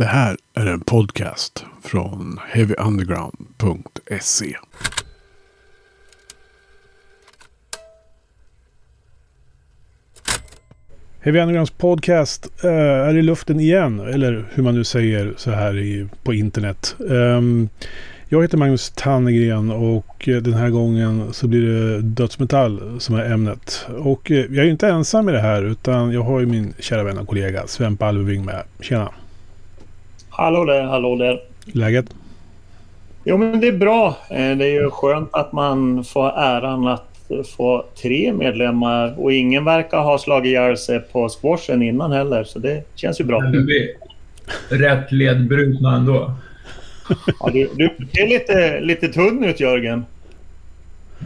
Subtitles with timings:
[0.00, 4.56] Det här är en podcast från heavyunderground.se.
[11.20, 15.78] Heavy Undergrounds podcast uh, är i luften igen, eller hur man nu säger så här
[15.78, 16.94] i, på internet.
[16.98, 17.68] Um,
[18.28, 23.32] jag heter Magnus Tannegren och eh, den här gången så blir det dödsmetall som är
[23.32, 23.86] ämnet.
[23.98, 27.04] Och eh, jag är inte ensam i det här utan jag har ju min kära
[27.04, 28.62] vän och kollega Sven Palveving med.
[28.80, 29.12] Tjena!
[30.40, 31.40] Hallå där, hallå där.
[31.64, 32.06] Läget?
[33.24, 34.16] Jo men det är bra.
[34.28, 39.98] Det är ju skönt att man får äran att få tre medlemmar och ingen verkar
[39.98, 43.40] ha slagit ihjäl sig på squashen innan heller så det känns ju bra.
[43.40, 43.94] Men vi
[44.70, 46.34] är rätt ledbrutna ändå.
[47.40, 50.04] Ja, du, du är lite, lite tunn ut Jörgen.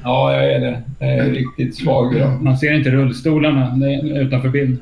[0.04, 0.82] Ja, jag är det.
[0.98, 2.42] Jag är riktigt svag idag.
[2.42, 3.72] Man ser inte rullstolarna
[4.20, 4.78] utanför bild.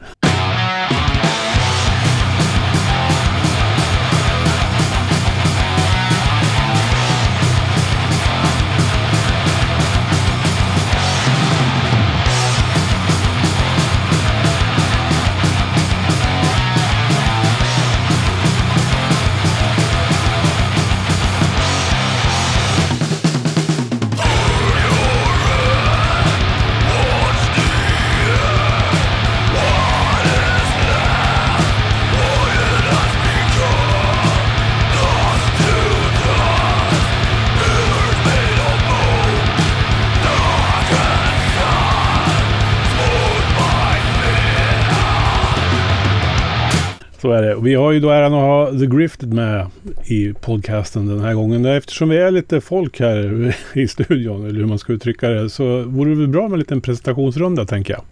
[47.32, 47.56] Så är det.
[47.60, 49.66] Vi har ju då äran att ha The Grifted med
[50.04, 51.64] i podcasten den här gången.
[51.64, 55.82] Eftersom vi är lite folk här i studion, eller hur man ska uttrycka det, så
[55.82, 58.02] vore det väl bra med en liten presentationsrunda tänker jag.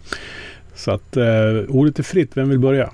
[0.75, 1.25] Så att eh,
[1.69, 2.37] ordet är fritt.
[2.37, 2.89] Vem vill börja?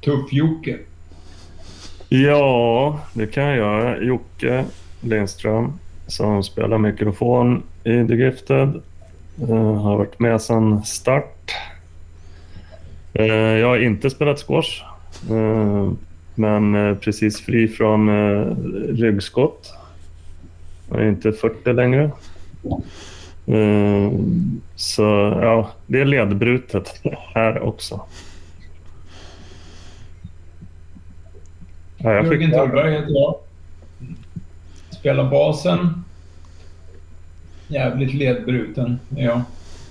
[0.00, 0.78] Tuff-Jocke.
[2.08, 4.02] Ja, det kan jag göra.
[4.02, 4.64] Jocke
[5.00, 5.72] Lindström
[6.06, 8.82] som spelar mikrofon i The Gifted.
[9.48, 11.52] Uh, har varit med sedan start.
[13.18, 13.26] Uh,
[13.58, 14.82] jag har inte spelat squash,
[15.30, 15.92] uh,
[16.34, 18.10] men precis fri från
[18.96, 19.74] ryggskott.
[20.90, 22.10] Jag är inte 40 längre.
[24.74, 25.02] Så
[25.42, 27.00] ja, det är ledbrutet
[27.34, 28.00] här också.
[31.98, 33.34] Ja, Jörgen Tullberg heter jag.
[34.90, 36.04] Spelar basen.
[37.68, 39.42] Jävligt ledbruten är jag.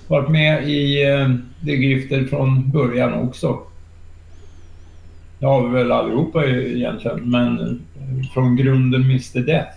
[0.06, 1.04] Varit med i
[1.64, 3.60] The Gifted från början också.
[5.38, 9.76] Det har vi väl allihopa egentligen, men eh, från grunden Mr Death.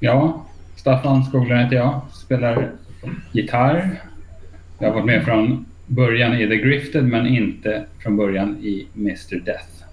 [0.00, 0.46] Ja,
[0.76, 2.00] Staffan Skogler heter jag.
[2.12, 2.70] Spelar
[3.32, 4.02] gitarr.
[4.78, 9.44] Jag har varit med från början i The Grifted, men inte från början i Mr
[9.44, 9.84] Death.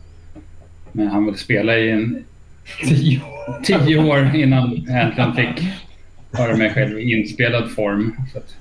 [0.91, 2.23] Men han ville spela i en
[2.83, 3.21] tio,
[3.63, 5.67] tio år innan jag äntligen fick
[6.31, 8.15] höra mig själv i inspelad form.
[8.31, 8.55] Så, att,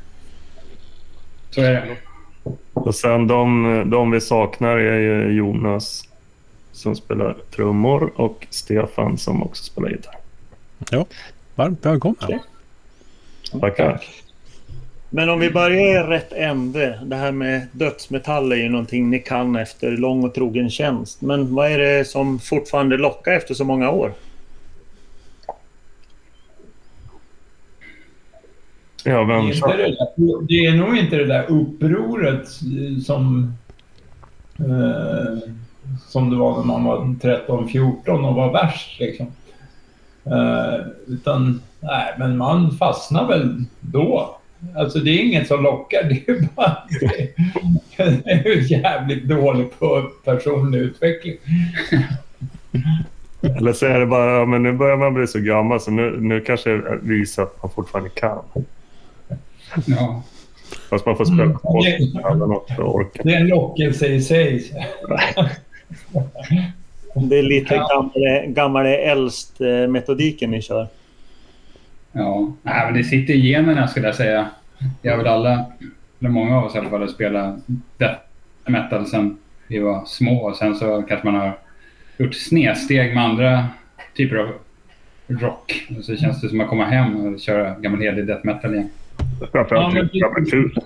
[1.54, 1.96] så är det.
[2.72, 6.08] Och sen de, de vi saknar är ju Jonas
[6.72, 10.16] som spelar trummor och Stefan som också spelar gitarr.
[10.90, 11.06] Ja,
[11.54, 12.40] varmt välkomna.
[13.60, 14.00] Tackar.
[15.10, 16.98] Men om vi börjar i rätt ände.
[17.04, 21.22] Det här med dödsmetall är ju någonting ni kan efter lång och trogen tjänst.
[21.22, 24.12] Men vad är det som fortfarande lockar efter så många år?
[29.04, 32.48] Ja, vem det, är det, där, det är nog inte det där upproret
[33.04, 33.54] som,
[34.58, 35.38] eh,
[36.08, 39.00] som det var när man var 13-14 och var värst.
[39.00, 39.26] Liksom.
[40.24, 44.38] Eh, utan, nej, men man fastnar väl då.
[44.76, 46.02] Alltså det är inget som lockar.
[46.08, 46.76] Det är bara
[47.96, 51.36] det är jävligt dålig på personlig utveckling.
[53.40, 56.40] Eller så är det bara, men nu börjar man bli så gammal så nu, nu
[56.40, 58.42] kanske det visar att man fortfarande kan.
[59.86, 60.22] Ja.
[60.90, 61.52] Fast man får spela mm.
[61.52, 63.22] bort något för att orka.
[63.24, 64.72] Det är en lockelse i sig.
[67.14, 68.12] Det är lite gammal,
[68.46, 70.88] gammal äldst-metodiken ni kör.
[72.12, 74.48] Ja, Nej, men det sitter i generna skulle jag säga.
[75.02, 75.66] Vi har väl alla,
[76.20, 77.56] eller många av oss i alla fall, spelat
[77.96, 78.20] death
[78.66, 80.48] metal sen vi var små.
[80.48, 81.58] Och sen så kanske man har
[82.18, 83.66] gjort snedsteg med andra
[84.16, 84.48] typer av
[85.26, 85.86] rock.
[85.98, 88.90] Och så känns det som att komma hem och köra gammal helig death metal igen.
[89.52, 90.78] Framförallt ja, det var kul.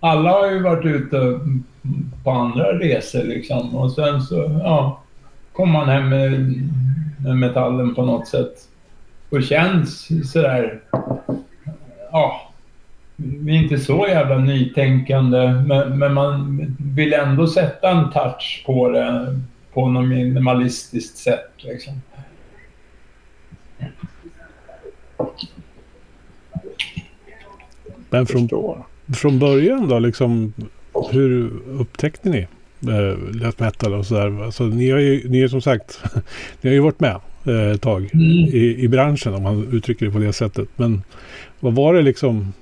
[0.00, 1.40] Alla har ju varit ute
[2.24, 3.74] på andra resor liksom.
[3.74, 5.02] Och sen så, ja,
[5.52, 6.30] kommer man hem med,
[7.24, 8.68] med metallen på något sätt
[9.30, 10.80] och känns sådär...
[12.12, 12.52] Ja,
[13.16, 18.88] vi är inte så jävla nytänkande, men, men man vill ändå sätta en touch på
[18.88, 19.40] det
[19.72, 21.50] på något minimalistiskt sätt.
[21.56, 22.00] Liksom.
[28.14, 28.48] Men från,
[29.14, 30.52] från början då, liksom,
[31.10, 31.50] hur
[31.80, 32.46] upptäckte ni
[32.88, 34.44] äh, death metal och sådär?
[34.44, 36.04] Alltså, ni har ju ni är som sagt,
[36.60, 38.26] ni har ju varit med äh, ett tag mm.
[38.26, 40.68] i, i branschen om man uttrycker det på det sättet.
[40.76, 41.02] Men
[41.60, 42.52] vad var det liksom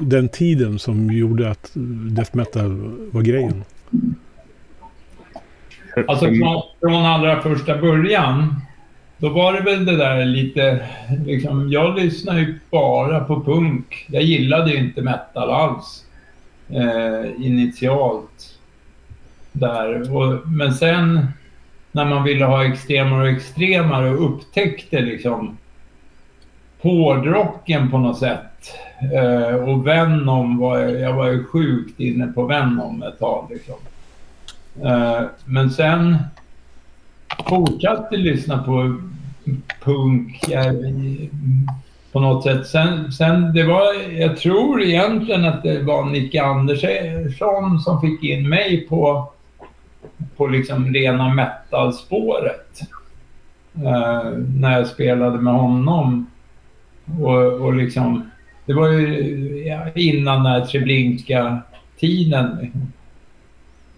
[0.00, 1.70] den tiden som gjorde att
[2.10, 3.64] death metal var grejen?
[6.08, 8.54] Alltså från, från allra första början
[9.20, 10.88] då var det väl det där lite,
[11.26, 14.06] liksom, jag lyssnade ju bara på punk.
[14.08, 16.04] Jag gillade ju inte metal alls
[16.68, 18.58] eh, initialt.
[19.52, 20.16] Där.
[20.16, 21.26] Och, men sen
[21.92, 25.58] när man ville ha extremare och extremare och upptäckte liksom
[26.82, 28.72] hårdrocken på något sätt.
[29.12, 33.74] Eh, och Venom var jag var ju sjukt inne på Venom ett tag liksom.
[34.84, 36.18] Eh, men sen
[37.48, 39.00] fortsatte lyssna på
[39.84, 40.40] punk
[42.12, 42.66] på något sätt.
[42.66, 48.48] Sen, sen det var, jag tror egentligen att det var Nicke Andersson som fick in
[48.48, 49.30] mig på,
[50.36, 52.80] på liksom rena metal-spåret.
[53.76, 56.26] Uh, när jag spelade med honom.
[57.20, 58.30] Och, och liksom,
[58.66, 62.72] det var ju innan den här Treblinka-tiden.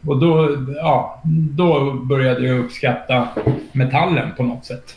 [0.06, 1.22] Och då, ja,
[1.56, 3.28] då började jag uppskatta
[3.72, 4.96] metallen på något sätt.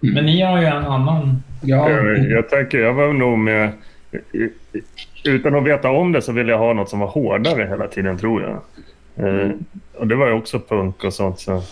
[0.00, 1.42] Men ni har ju en annan...
[1.62, 1.90] Ja.
[1.90, 3.72] Jag, jag tänker, jag var nog med...
[5.24, 8.18] Utan att veta om det så ville jag ha något som var hårdare hela tiden,
[8.18, 8.58] tror jag.
[9.26, 9.50] Eh,
[9.94, 11.40] och det var ju också punk och sånt.
[11.40, 11.62] Så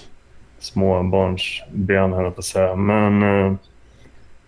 [0.59, 2.77] småbarnsben, höll jag på att säga.
[2.77, 3.55] Men eh,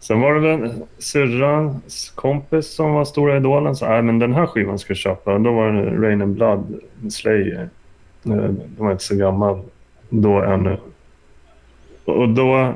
[0.01, 3.77] sen var det väl syrrans kompis som var stora idolen.
[3.77, 5.39] Så äh, men den här skivan ska jag köpa.
[5.39, 6.81] Då var det Rain and Blood,
[7.11, 7.69] Slayer.
[8.25, 9.63] Eh, de var inte så gammal
[10.09, 10.77] då ännu.
[12.05, 12.75] Och då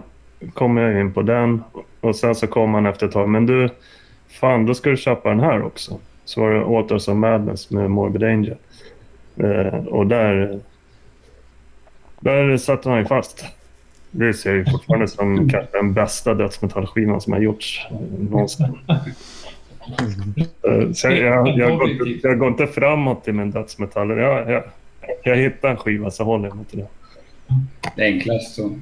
[0.54, 1.62] kom jag in på den
[2.00, 3.28] och sen så kom han efter ett tag.
[3.28, 3.68] Men du,
[4.28, 5.98] fan då ska du köpa den här också.
[6.24, 8.56] Så var det Authors of Madness med Morbid Angel.
[9.36, 10.60] Eh, och där,
[12.20, 13.44] där satte han ju fast.
[14.14, 17.86] Det ser jag fortfarande som kanske den bästa dödsmetallskivan som har gjorts
[18.18, 18.78] någonsin.
[20.68, 21.88] Eh, så jag, jag, går,
[22.22, 24.10] jag går inte framåt i min dödsmetall.
[24.10, 24.62] Jag, jag,
[25.22, 26.86] jag hittar en skiva så håller jag mig till det.
[27.96, 28.78] Det är enklast så.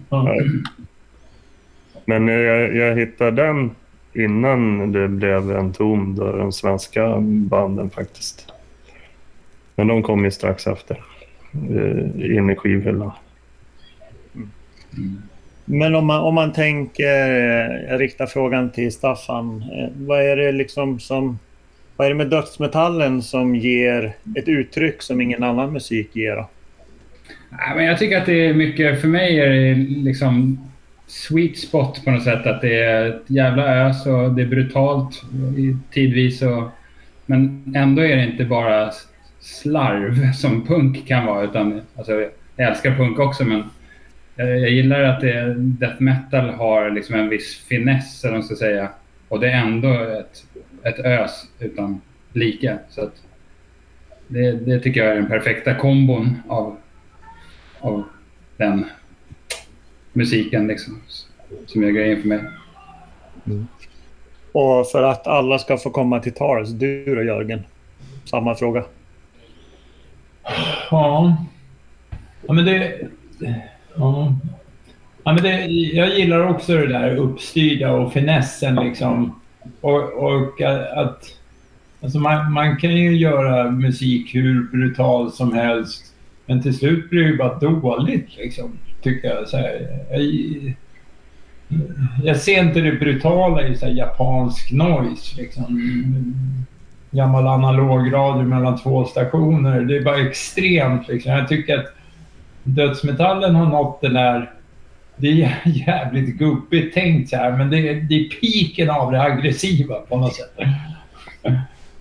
[2.04, 3.70] Men jag, jag hittade den
[4.12, 8.52] innan det blev en tom då de svenska banden faktiskt.
[9.76, 11.04] Men de kom ju strax efter.
[11.52, 13.12] Eh, in i skivhyllan.
[15.64, 19.64] Men om man, om man tänker, eh, jag riktar frågan till Staffan.
[19.72, 21.38] Eh, vad är det liksom som...
[21.96, 26.36] Vad är det med dödsmetallen som ger ett uttryck som ingen annan musik ger?
[26.36, 26.48] Då?
[27.76, 30.58] Men jag tycker att det är mycket, för mig är det liksom
[31.06, 32.46] sweet spot på något sätt.
[32.46, 35.22] Att det är ett jävla ös och det är brutalt
[35.92, 36.42] tidvis.
[36.42, 36.68] Och,
[37.26, 38.90] men ändå är det inte bara
[39.40, 41.44] slarv som punk kan vara.
[41.44, 42.12] Utan, alltså,
[42.56, 43.64] jag älskar punk också men
[44.46, 48.88] jag gillar att det, death metal har liksom en viss finess, eller man ska säga.
[49.28, 50.44] Och det är ändå ett,
[50.82, 52.00] ett ös utan
[52.32, 52.78] like.
[52.88, 53.22] Så att
[54.28, 56.76] det, det tycker jag är den perfekta kombon av
[57.80, 58.04] av
[58.56, 58.84] den
[60.12, 61.00] musiken liksom,
[61.66, 62.40] som gör grejen för mig.
[63.46, 63.66] Mm.
[64.52, 67.62] Och för att alla ska få komma till tals, du då Jörgen?
[68.24, 68.84] Samma fråga.
[70.90, 71.36] Ja.
[72.46, 73.08] Ja men det...
[74.00, 74.34] Ja.
[75.24, 79.40] ja men det, jag gillar också det där uppstyrda och finessen liksom.
[79.80, 80.60] Och, och
[80.96, 81.36] att...
[82.02, 86.10] Alltså man, man kan ju göra musik hur brutal som helst
[86.50, 89.48] men till slut blir det bara dåligt liksom, tycker jag.
[89.48, 90.74] Så här, jag,
[92.24, 95.36] jag ser inte det brutala i så här, japansk noise.
[95.36, 95.82] Liksom.
[97.10, 99.80] Gammal analogradio mellan två stationer.
[99.80, 101.08] Det är bara extremt.
[101.08, 101.32] Liksom.
[101.32, 101.94] Jag tycker att
[102.74, 104.50] dödsmetallen har nått den där...
[105.16, 109.22] Det är jävligt gubbigt tänkt så här, men det är, det är piken av det
[109.22, 110.54] aggressiva på något sätt.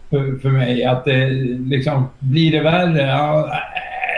[0.09, 0.83] För, för mig.
[0.83, 3.51] Att det liksom, blir det värre, ja,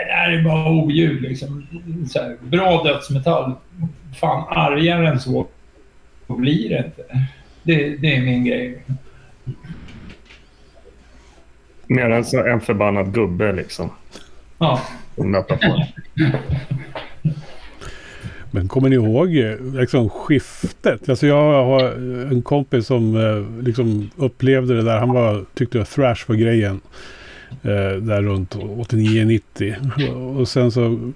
[0.08, 1.66] här är bara oljud liksom.
[2.10, 3.54] Så här, bra dödsmetall.
[4.20, 5.46] Fan, argare än så
[6.26, 7.26] blir det inte.
[7.62, 8.84] Det, det är min grej.
[11.86, 13.90] Mer än en förbannad gubbe liksom.
[14.58, 14.80] Ja.
[18.50, 21.08] Men kommer ni ihåg eh, liksom skiftet?
[21.08, 21.84] Alltså jag har
[22.32, 24.98] en kompis som eh, liksom upplevde det där.
[24.98, 26.80] Han var, tyckte att thrash var grejen.
[27.62, 30.38] Eh, där runt 89-90.
[30.38, 31.12] Och sen så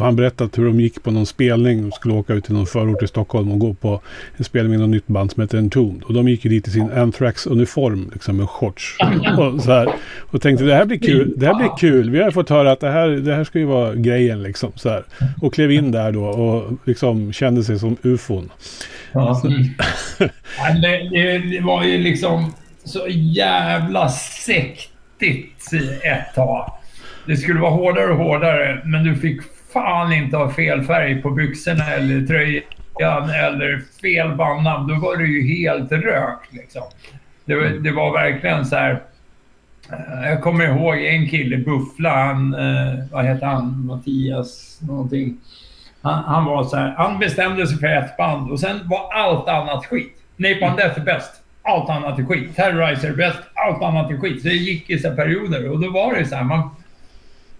[0.00, 1.82] han berättat hur de gick på någon spelning.
[1.82, 4.00] De skulle åka ut till någon förort i Stockholm och gå på
[4.36, 6.02] en spelning med något nytt band som heter Entombed.
[6.02, 8.96] Och de gick ju dit i sin Anthrax-uniform liksom med shorts.
[9.38, 9.88] Och, så här,
[10.30, 11.34] och tänkte det här blir kul.
[11.36, 12.10] Det här blir kul.
[12.10, 14.72] Vi har fått höra att det här, det här ska ju vara grejen liksom.
[14.74, 15.04] Så här.
[15.42, 18.50] Och klev in där då och liksom kände sig som ufon.
[19.12, 19.42] Ja.
[20.82, 22.52] det, det, det var ju liksom
[22.84, 24.08] så jävla
[25.18, 25.72] sektigt
[26.02, 26.72] ett tag.
[27.26, 29.40] Det skulle vara hårdare och hårdare, men du fick
[29.72, 34.88] fan inte ha fel färg på byxorna eller tröjan eller fel bandnamn.
[34.88, 36.82] Då var du ju helt rökt liksom.
[37.44, 39.02] Det, var, det var verkligen så här...
[39.92, 45.36] Eh, jag kommer ihåg en kille, Buffla, han, eh, vad heter han, Mattias någonting.
[46.02, 49.48] Han, han, var så här, han bestämde sig för ett band och sen var allt
[49.48, 50.14] annat skit.
[50.36, 52.56] Napalm Death är bäst, allt annat är skit.
[52.56, 54.42] Terrorizer är bäst, allt annat är skit.
[54.42, 56.70] Så det gick i så perioder och då var det så här, man,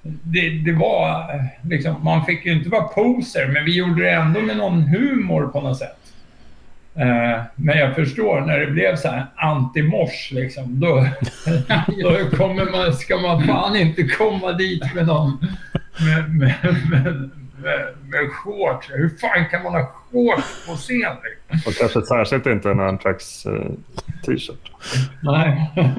[0.03, 4.11] det, det, var eh, liksom, man fick ju inte vara poser, men vi gjorde det
[4.11, 5.99] ändå med någon humor på något sätt.
[6.95, 10.97] Eh, men jag förstår när det blev så här anti-mors liksom, då,
[12.03, 15.47] då kommer man, ska man fan inte komma dit med någon
[16.01, 17.31] med, med, med,
[17.63, 18.91] med, med shorts.
[18.91, 21.17] Hur fan kan man ha shorts på scen?
[21.67, 23.71] Och kanske särskilt inte en Antrax uh,
[24.27, 24.73] t-shirt.
[25.23, 25.71] Nej.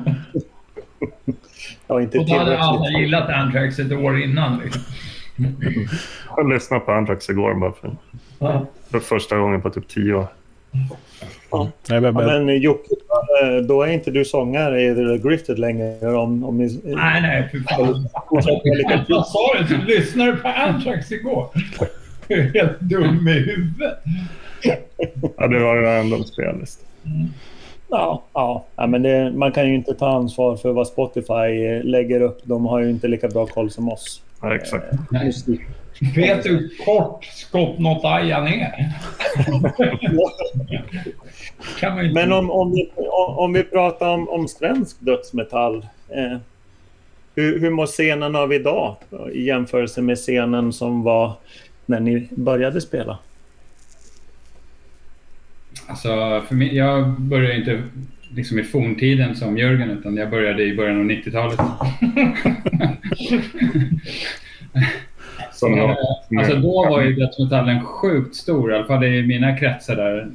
[1.88, 4.60] Ja, inte och då hade alla gillat Antrax ett år innan.
[4.60, 4.82] Liksom.
[6.38, 7.96] Jag lyssnade på Antrax igår bara för,
[8.40, 8.66] ja.
[8.92, 10.28] för första gången på typ tio år.
[11.52, 11.72] Ja.
[11.90, 12.46] Nej, men, men...
[12.46, 13.09] men Jocke, eh,
[13.68, 16.16] då är inte du sångare i The Grifted längre?
[16.16, 16.80] Om, om ni...
[16.84, 18.10] Nej, nej, för fan.
[19.08, 19.78] Vad sa du?
[19.78, 21.48] Du lyssnade på Antrax igår?
[22.28, 23.98] Du är helt dum i huvudet.
[25.38, 26.80] Ja, det var ju ändå spellist.
[27.06, 27.28] Mm.
[27.90, 28.66] Ja, ja.
[28.76, 32.40] ja men det, man kan ju inte ta ansvar för vad Spotify lägger upp.
[32.44, 34.22] De har ju inte lika bra koll som oss.
[34.42, 34.94] Ja, exakt.
[34.94, 35.00] Eh,
[36.16, 37.80] Vet du hur kort Scott
[41.60, 42.14] Not Ayan är?
[42.14, 42.92] Men om, om, vi,
[43.38, 45.86] om vi pratar om, om svensk dödsmetall.
[46.10, 46.38] Eh,
[47.36, 48.96] hur, hur mår scenen av idag
[49.34, 51.34] i jämförelse med scenen som var
[51.86, 53.18] när ni började spela?
[55.88, 56.08] Alltså,
[56.48, 57.84] för mig, jag började inte
[58.36, 61.60] liksom i forntiden som Jörgen, utan jag började i början av 90-talet.
[65.52, 65.98] som jag,
[66.38, 70.32] alltså då var ju dödsmetallen sjukt stor, i alla fall i mina kretsar där.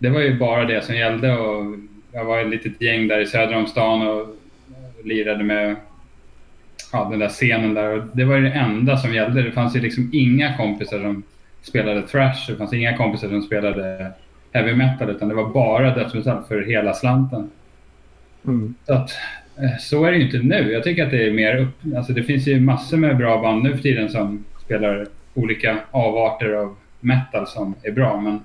[0.00, 1.76] Det var ju bara det som gällde och
[2.12, 4.36] jag var ett litet gäng där i söder om stan och
[5.04, 5.76] lirade med
[6.92, 7.98] ja, den där scenen där.
[7.98, 9.42] Och det var ju det enda som gällde.
[9.42, 11.22] Det fanns ju liksom inga kompisar som
[11.62, 12.46] spelade thrash.
[12.48, 14.12] Det fanns inga kompisar som spelade
[14.52, 17.50] heavy metal utan det var bara dödsmetall för hela slanten.
[18.44, 18.74] Mm.
[18.86, 19.10] Så, att,
[19.56, 20.72] eh, så är det ju inte nu.
[20.72, 21.96] Jag tycker att det är mer upp...
[21.96, 26.52] Alltså det finns ju massor med bra band nu för tiden som spelar olika avarter
[26.52, 28.20] av metal som är bra.
[28.20, 28.40] Men,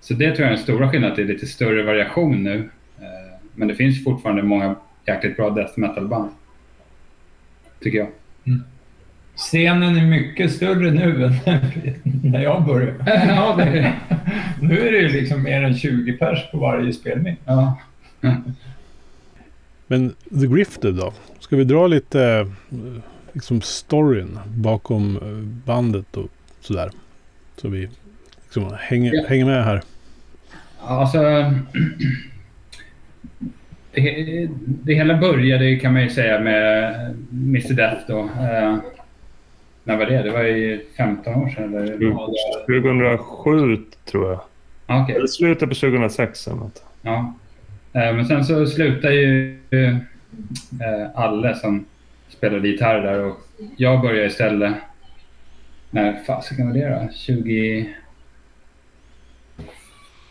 [0.00, 2.70] så det tror jag är den stora skillnaden, att det är lite större variation nu.
[2.98, 4.76] Eh, men det finns fortfarande många
[5.06, 6.30] jäkligt bra death metal-band.
[7.80, 8.08] Tycker jag.
[8.44, 8.62] Mm.
[9.36, 11.32] Scenen är mycket större nu än
[12.32, 12.94] när jag började.
[13.28, 13.94] ja, det är
[14.60, 17.36] Nu är det liksom mer än 20 pers på varje spelning.
[17.44, 17.78] Ja.
[19.86, 21.12] Men The Grifted då?
[21.38, 26.28] Ska vi dra lite eh, liksom storyn bakom eh, bandet och
[26.60, 26.90] sådär?
[27.56, 27.88] Så vi
[28.56, 29.24] liksom hänger, ja.
[29.28, 29.82] hänger med här.
[30.80, 31.18] Alltså...
[33.92, 36.94] Det, det hela började kan man ju säga med
[37.32, 38.20] Mr Death då.
[38.20, 38.76] Eh,
[39.84, 40.22] när var det?
[40.22, 41.74] Det var ju 15 år sedan?
[41.74, 41.98] Eller?
[42.66, 43.76] 2007
[44.10, 45.02] tror jag.
[45.02, 45.16] Okay.
[45.16, 46.84] Eller slutet på 2006 eller något.
[47.02, 47.34] Ja.
[47.92, 49.96] Eh, men sen så slutade ju eh,
[51.14, 51.84] alla som
[52.28, 53.36] spelade gitarr där och
[53.76, 54.74] jag började istället
[55.90, 57.08] när fasiken var det då?
[57.14, 57.94] 20...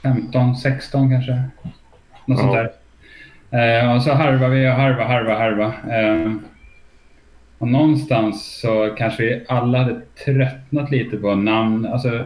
[0.05, 1.41] 15, 16 kanske?
[2.25, 2.71] Något sånt där.
[3.51, 5.74] Eh, och så harvade vi och harva, harva, harva.
[7.57, 11.85] Och någonstans så kanske vi alla hade tröttnat lite på namn.
[11.85, 12.25] Alltså,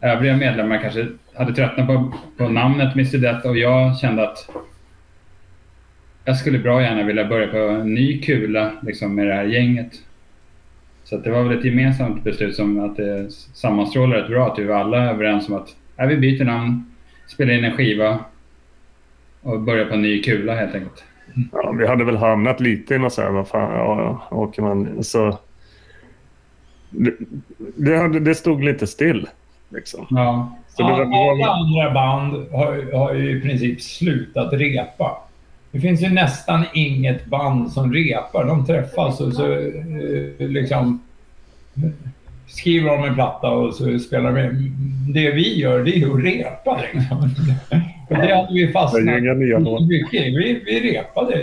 [0.00, 4.50] övriga medlemmar kanske hade tröttnat på, på namnet Mr Death och jag kände att
[6.24, 9.92] jag skulle bra gärna vilja börja på en ny kula liksom, med det här gänget.
[11.04, 14.64] Så det var väl ett gemensamt beslut som att det sammanstrålar rätt bra att vi
[14.64, 16.84] var alla överens om att ja, vi byter namn,
[17.28, 18.18] spelar in en skiva
[19.42, 21.04] och börjar på en ny kula helt enkelt.
[21.52, 25.04] Ja, vi hade väl hamnat lite i något så här, vad fan, ja, åker man
[25.04, 25.38] så...
[26.90, 27.14] det,
[27.76, 29.28] det, hade- det stod lite still.
[29.68, 30.06] Liksom.
[30.10, 30.56] Ja.
[30.68, 35.18] Så det var, Alla andra band har, har ju i princip slutat repa.
[35.70, 38.44] Det finns ju nästan inget band som repar.
[38.44, 41.00] De träffas och så eh, liksom
[42.48, 44.72] skriver de en platta och så spelar de.
[45.14, 47.18] Det vi gör det är ju att repa liksom.
[48.08, 49.04] Och det hade vi fastnat
[49.88, 50.12] mycket.
[50.12, 51.42] Vi, vi repade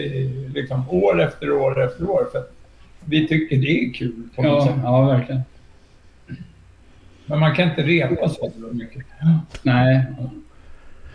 [0.54, 2.44] liksom år efter år efter år för
[3.06, 4.82] vi tycker det är kul på något Ja, sätt.
[4.84, 5.42] ja, verkligen.
[7.26, 9.04] Men man kan inte repa så mycket.
[9.64, 10.04] Nej.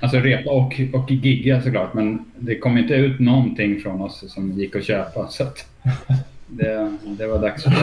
[0.01, 4.53] Alltså repa och, och gigga såklart, men det kom inte ut någonting från oss som
[4.53, 5.29] gick att köpa.
[5.29, 5.67] Så att
[6.49, 7.77] det, det var dags för det.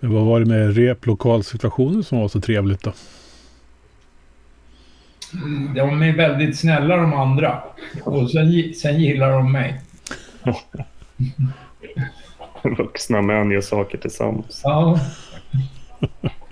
[0.00, 2.92] Men vad var det med replokalsituationen som var så trevligt då?
[5.74, 7.62] De är väldigt snälla de andra.
[8.04, 9.80] Och sen, sen gillar de mig.
[12.78, 14.60] Vuxna män gör saker tillsammans.
[14.64, 15.00] Ja.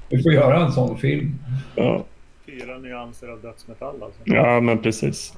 [0.09, 1.39] Vi får göra en sån film.
[1.75, 2.05] Ja,
[2.47, 4.21] Fyra nyanser av dödsmetall alltså.
[4.25, 5.35] ja men precis.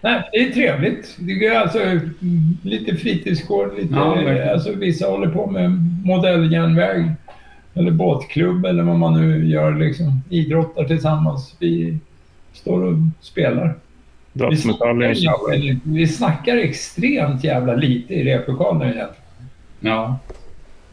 [0.00, 1.16] Nej, det är trevligt.
[1.18, 2.02] Det är alltså mm,
[2.62, 5.70] lite fritidsgård, lite, Ja, alltså vissa håller på med
[6.04, 7.10] modelljärnväg
[7.74, 10.20] eller båtklubb eller vad man nu gör liksom.
[10.30, 11.56] Idrottar tillsammans.
[11.58, 11.98] Vi
[12.52, 13.74] står och spelar.
[14.32, 19.14] Vi snackar, jävla- vi snackar extremt jävla lite i replokalen egentligen.
[19.80, 20.18] Ja,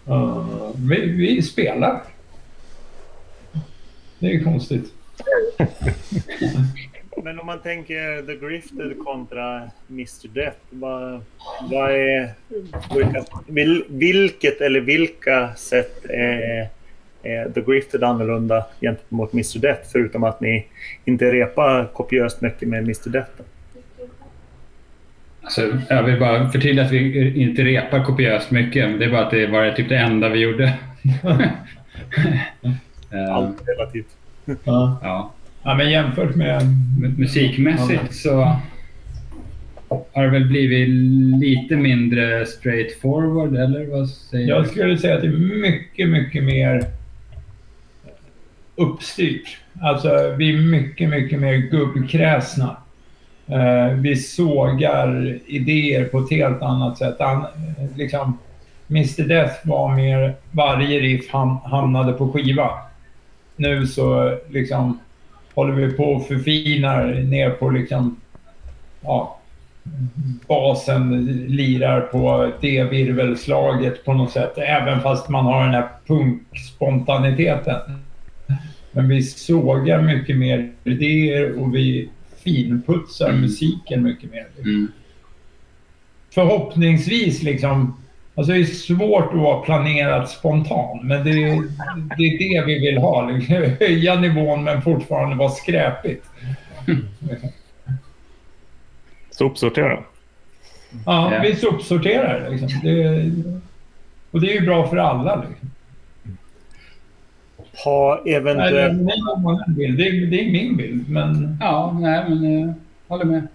[0.07, 2.01] Uh, vi, vi spelar.
[4.19, 4.93] Det är konstigt.
[7.23, 10.57] Men om man tänker The Grifted kontra Mr Death.
[10.69, 11.21] Vad,
[11.71, 12.29] vad är,
[12.95, 16.67] vilka, vil, vilket eller vilka sätt är,
[17.23, 19.81] är The Grifted annorlunda gentemot Mr Death?
[19.91, 20.65] Förutom att ni
[21.05, 23.31] inte repar kopiöst mycket med Mr Death.
[23.37, 23.43] då?
[25.41, 28.99] alltså, jag vill bara förtydliga att vi inte repar kopiöst mycket.
[28.99, 30.73] Det är bara att det var typ det enda vi gjorde.
[33.31, 34.17] Allt relativt.
[34.63, 35.31] Ja.
[35.69, 35.75] Ja.
[35.75, 36.61] men jämfört med...
[37.17, 38.55] Musikmässigt så
[39.89, 40.89] har det väl blivit
[41.41, 44.69] lite mindre straightforward, eller vad säger Jag du?
[44.69, 46.85] skulle säga att det är mycket, mycket mer
[48.75, 49.57] uppstyrt.
[49.81, 52.77] Alltså, vi är mycket, mycket mer gubbkräsna.
[53.47, 57.21] Eh, vi sågar idéer på ett helt annat sätt.
[57.21, 58.37] An, eh, liksom,
[58.89, 62.69] Mr Death var mer varje riff ham, hamnade på skiva.
[63.55, 64.99] Nu så liksom
[65.53, 68.15] håller vi på och förfinar ner på liksom,
[69.01, 69.39] ja,
[70.47, 74.53] basen lirar på det virvelslaget på något sätt.
[74.57, 77.79] Även fast man har den här punkspontaniteten.
[78.91, 82.09] Men vi sågar mycket mer idéer och vi
[82.43, 83.41] finputsar Mm.
[83.41, 84.47] musiken mycket mer.
[84.57, 84.87] Mm.
[86.33, 88.03] Förhoppningsvis liksom.
[88.39, 91.63] Alltså det är svårt att vara planerat spontan, men det är
[92.17, 93.31] det, är det vi vill ha.
[93.79, 96.25] Höja nivån men fortfarande vara skräpigt.
[99.31, 99.99] Sopsortera.
[101.05, 102.69] Ja, vi sopsorterar liksom.
[102.83, 103.31] Det,
[104.31, 105.45] och det är ju bra för alla.
[105.49, 105.71] Liksom.
[107.85, 108.97] Ha Nej, eventuellt...
[109.67, 109.97] bild.
[109.97, 112.73] Det, är, det är min bild, men Ja, nej men jag
[113.07, 113.47] håller med.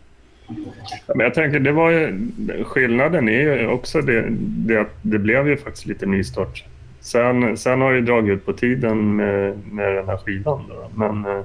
[1.09, 2.31] Men jag tänker, det var ju,
[2.65, 6.65] skillnaden är ju också det, det att det blev ju faktiskt lite nystart.
[7.01, 10.65] Sen, sen har det dragit ut på tiden med, med den här skivan.
[10.69, 11.45] Då, men eh,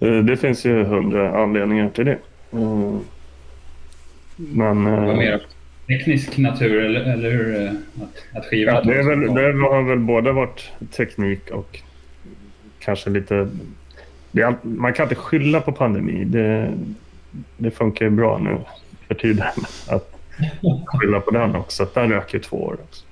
[0.00, 2.18] eh, det finns ju hundra anledningar till det.
[2.52, 2.98] Eh,
[4.36, 5.42] men Det var eh, mer
[5.86, 7.66] teknisk natur, eller, eller hur?
[7.66, 8.74] Att, att skivan...
[8.74, 11.80] ja, det, är väl, det har väl både varit teknik och
[12.78, 13.48] kanske lite...
[14.44, 16.24] Allt- man kan inte skylla på pandemi.
[16.24, 16.72] Det,
[17.56, 18.58] det funkar ju bra nu
[19.08, 19.46] för tiden
[19.88, 20.16] att
[20.86, 21.82] skylla på den också.
[21.82, 23.04] Att den rök ju två år också.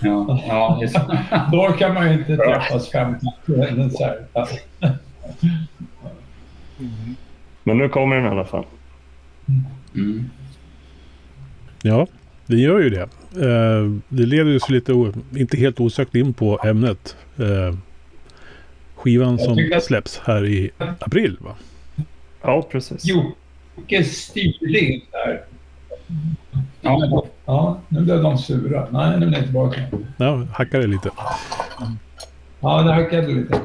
[0.00, 1.00] Ja, ja, så.
[1.52, 4.26] då kan man ju inte träffas 50 eller så här.
[4.32, 4.48] Ja.
[7.62, 8.64] Men nu kommer den i alla fall.
[9.94, 10.30] Mm.
[11.82, 12.06] Ja,
[12.46, 13.02] det gör ju det.
[13.02, 17.16] Eh, det leder oss lite, inte helt osökt in på ämnet.
[17.38, 17.76] Eh,
[18.94, 21.54] skivan som släpps här i april va?
[22.42, 23.04] Ja, precis.
[23.04, 23.43] Jocke
[24.04, 25.44] styrde in där.
[26.80, 28.88] Ja, Ja, nu blev de sura.
[28.90, 29.80] Nej, nu är ni tillbaka.
[30.16, 31.10] Ja, hackar det lite.
[32.60, 33.60] Ja, det hackade lite.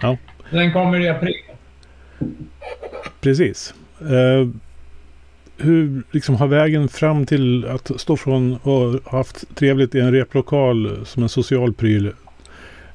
[0.00, 0.16] Ja.
[0.50, 1.34] Den kommer i april.
[3.20, 3.74] Precis.
[4.00, 4.48] Eh,
[5.56, 10.12] hur liksom har vägen fram till att stå från och ha haft trevligt i en
[10.12, 12.12] replokal som en social pryl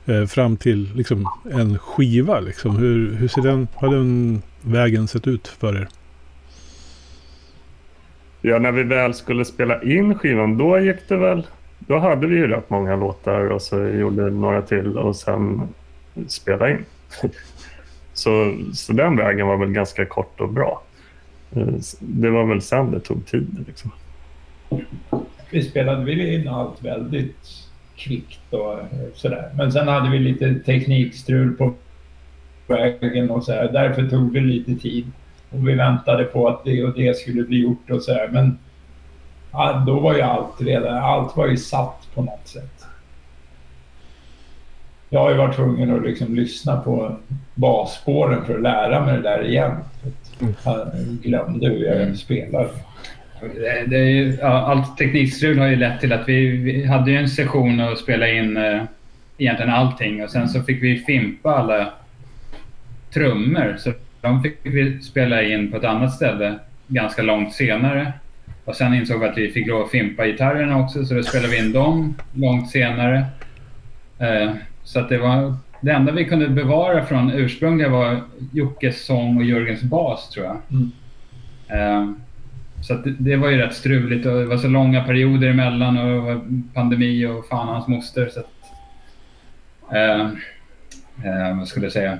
[0.06, 2.78] eh, fram till liksom en skiva liksom.
[2.78, 5.88] Hur, hur ser den, har den vägen sett ut för er?
[8.46, 11.44] Ja, när vi väl skulle spela in skivan, då gick det väl
[11.88, 15.62] då hade vi ju rätt många låtar och så gjorde några till och sen
[16.28, 16.86] spela in.
[18.16, 20.84] Så, så den vägen var väl ganska kort och bra.
[21.56, 21.68] Eh,
[22.00, 23.66] det var väl sen det tog tid.
[23.68, 23.92] Liksom.
[25.52, 29.50] Vi spelade väl in allt väldigt kvickt och eh, sådär.
[29.58, 31.74] Men sen hade vi lite teknikstrul på
[32.68, 33.72] vägen och så här.
[33.72, 35.12] Därför tog det lite tid.
[35.54, 38.28] Och vi väntade på att det och det skulle bli gjort och så här.
[38.28, 38.58] Men
[39.52, 42.86] ja, då var ju allt redan, allt var ju satt på något sätt.
[45.10, 47.16] Jag har ju varit tvungen att liksom lyssna på
[47.56, 49.72] basspåren för att lära mig det där igen.
[50.64, 50.88] Jag
[51.22, 52.70] glömde hur jag spelade.
[53.42, 57.12] Det, det är ju, ja, allt teknikstrul har ju lett till att vi, vi hade
[57.12, 58.84] ju en session att spela in eh,
[59.38, 61.94] egentligen allting och sen så fick vi fimpa alla
[63.14, 63.76] trummor.
[63.80, 68.14] Så de fick vi spela in på ett annat ställe ganska långt senare.
[68.66, 71.52] Och sen insåg vi att vi fick lov att fimpa gitarrerna också så då spelade
[71.52, 73.26] vi in dem långt senare.
[74.20, 74.52] Eh,
[74.84, 78.22] så att det var det enda vi kunde bevara från ursprungliga var
[78.54, 80.58] Jockes sång och Jörgens bas tror jag.
[80.72, 80.92] Mm.
[81.68, 82.16] Eh,
[82.82, 86.06] så det, det, var ju rätt struligt och det var så långa perioder emellan och
[86.06, 86.42] det var
[86.74, 88.30] pandemi och fan hans moster.
[88.34, 88.52] Så att,
[89.94, 90.22] eh,
[91.26, 92.20] eh, vad skulle jag säga?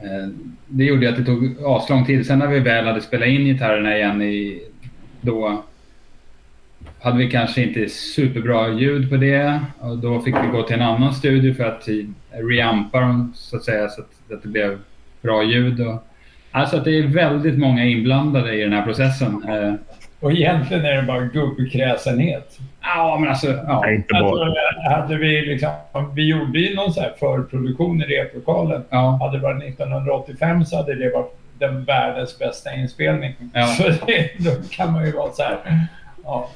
[0.00, 0.28] Eh,
[0.66, 2.26] det gjorde att det tog aslång tid.
[2.26, 4.62] Sen när vi väl hade spelat in gitarrerna igen i,
[5.20, 5.62] då
[7.00, 10.82] hade vi kanske inte superbra ljud på det och då fick vi gå till en
[10.82, 11.88] annan studio för att
[12.30, 14.78] reampa dem så att säga så att, att det blev
[15.22, 15.80] bra ljud.
[15.80, 16.08] Och,
[16.50, 19.44] alltså att det är väldigt många inblandade i den här processen.
[19.48, 19.74] Eh,
[20.22, 22.58] och egentligen är det bara gubbkräsenhet.
[22.82, 23.46] Ja, men alltså...
[23.46, 23.80] Ja.
[23.84, 24.44] Nej, inte bara.
[24.46, 25.70] Alltså, hade vi, liksom,
[26.14, 28.84] vi gjorde ju någon så här förproduktion i replokalen.
[28.90, 29.18] Ja.
[29.22, 33.34] Hade det varit 1985 så hade det varit den världens bästa inspelning.
[33.54, 33.66] Ja.
[33.66, 35.56] Så det, då kan man ju vara så här...
[36.24, 36.48] Ja,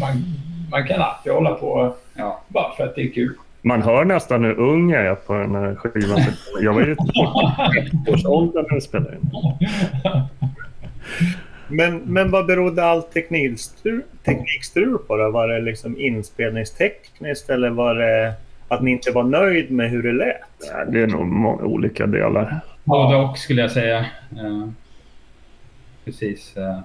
[0.00, 0.24] man,
[0.70, 2.40] man kan alltid hålla på Ja.
[2.48, 3.34] bara för att det är kul.
[3.62, 6.20] Man hör nästan hur ung jag är på den här skivan.
[6.62, 6.92] Jag var ju
[8.06, 9.30] i års ålder när jag spelade in.
[11.68, 15.30] Men, men vad berodde allt teknikstrul, teknikstrul på då?
[15.30, 18.34] Var det liksom inspelningstekniskt eller var det
[18.68, 20.92] att ni inte var nöjd med hur det lät?
[20.92, 22.60] Det är nog många olika delar.
[22.84, 23.98] Både och skulle jag säga.
[24.30, 24.68] Eh,
[26.04, 26.56] precis.
[26.56, 26.80] eh.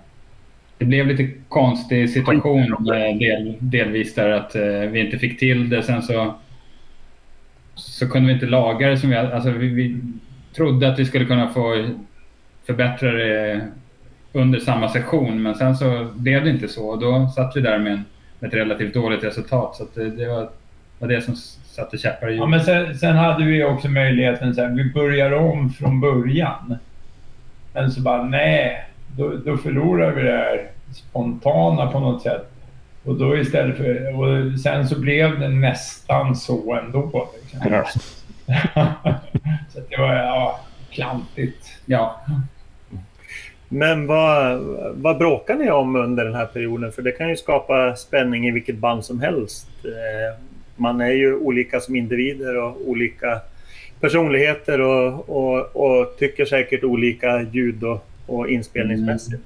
[0.78, 2.62] det blev lite konstig situation
[2.94, 4.56] eh, del, delvis där att
[4.92, 5.84] vi inte fick till det.
[5.84, 6.34] Sen så,
[7.76, 9.16] så kunde vi inte laga det som vi.
[9.16, 10.02] Alltså vi, vi
[10.56, 11.90] trodde att vi skulle kunna få
[12.66, 13.62] förbättra det
[14.34, 16.90] under samma session men sen så blev det inte så.
[16.90, 18.06] Och då satt vi där med, en,
[18.40, 19.76] med ett relativt dåligt resultat.
[19.76, 20.50] Så att det, det var,
[21.00, 21.36] var det som
[21.76, 22.50] satte käppar i Ja, hjulet.
[22.50, 26.78] men sen, sen hade vi också möjligheten så här, vi börjar om från början.
[27.74, 28.86] Men så bara nej,
[29.18, 32.48] då, då förlorar vi det här spontana på något sätt.
[33.04, 37.30] Och då istället för, och sen så blev det nästan så ändå.
[37.42, 37.72] Liksom.
[37.72, 37.86] Ja.
[39.70, 40.60] så att det var ja,
[40.92, 41.66] klantigt.
[41.86, 42.22] Ja,
[43.74, 44.60] Men vad,
[44.94, 46.92] vad bråkar ni om under den här perioden?
[46.92, 49.68] För det kan ju skapa spänning i vilket band som helst.
[49.86, 50.40] Eh,
[50.76, 53.40] Man är ju olika som individer och olika
[54.02, 59.44] personligheter och, och, och tycker säkert olika ljud och, och inspelningsmässigt.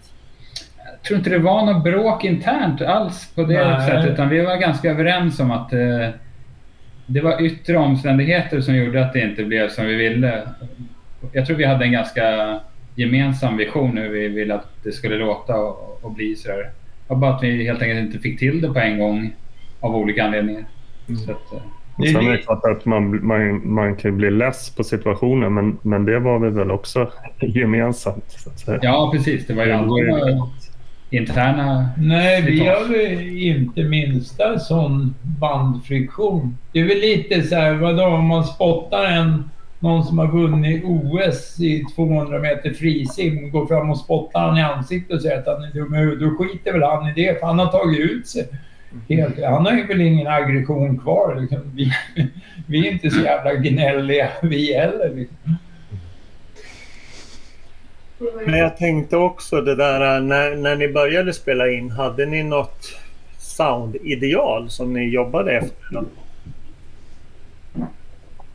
[0.86, 3.88] jag tror inte det var något bråk internt alls på det Nej.
[3.90, 6.10] sättet utan vi var ganska överens om att eh,
[7.06, 10.42] det var yttre omständigheter som gjorde att det inte blev som vi ville.
[11.32, 12.60] Jag tror vi hade en ganska
[12.96, 16.70] gemensam vision hur vi ville att det skulle låta och, och bli sådär.
[17.08, 19.36] Var bara att vi helt enkelt inte fick till det på en gång
[19.80, 20.66] av olika anledningar.
[21.26, 21.60] Så att, eh,
[21.96, 25.78] Och sen är det klart att man, man, man kan bli less på situationen men,
[25.82, 28.32] men det var vi väl också gemensamt.
[28.32, 28.80] Så att säga.
[28.82, 29.48] ja, precis.
[29.48, 30.48] Det var ju aldrig några
[31.10, 31.90] interna...
[31.98, 33.02] Nej, vi har
[33.38, 36.58] inte minsta sån bandfriktion.
[36.72, 39.50] Det är väl lite så här, vadå om man spottar en,
[39.80, 44.62] någon som har vunnit OS i 200 meter frisim, går fram och spottar han i
[44.62, 46.30] ansiktet och säger att han är dum i huvudet.
[46.30, 48.48] Då skiter väl han i det, för han har tagit ut sig.
[49.10, 51.36] Helt, han har ju väl ingen aggression kvar.
[51.42, 51.72] Liksom.
[51.76, 51.92] Vi,
[52.68, 55.16] vi är inte så jävla gnälliga vi heller.
[55.16, 55.58] Liksom.
[58.46, 62.44] Men jag tänkte också det där äh, när, när ni började spela in, hade ni
[62.44, 62.86] något
[63.38, 66.04] soundideal som ni jobbade efter?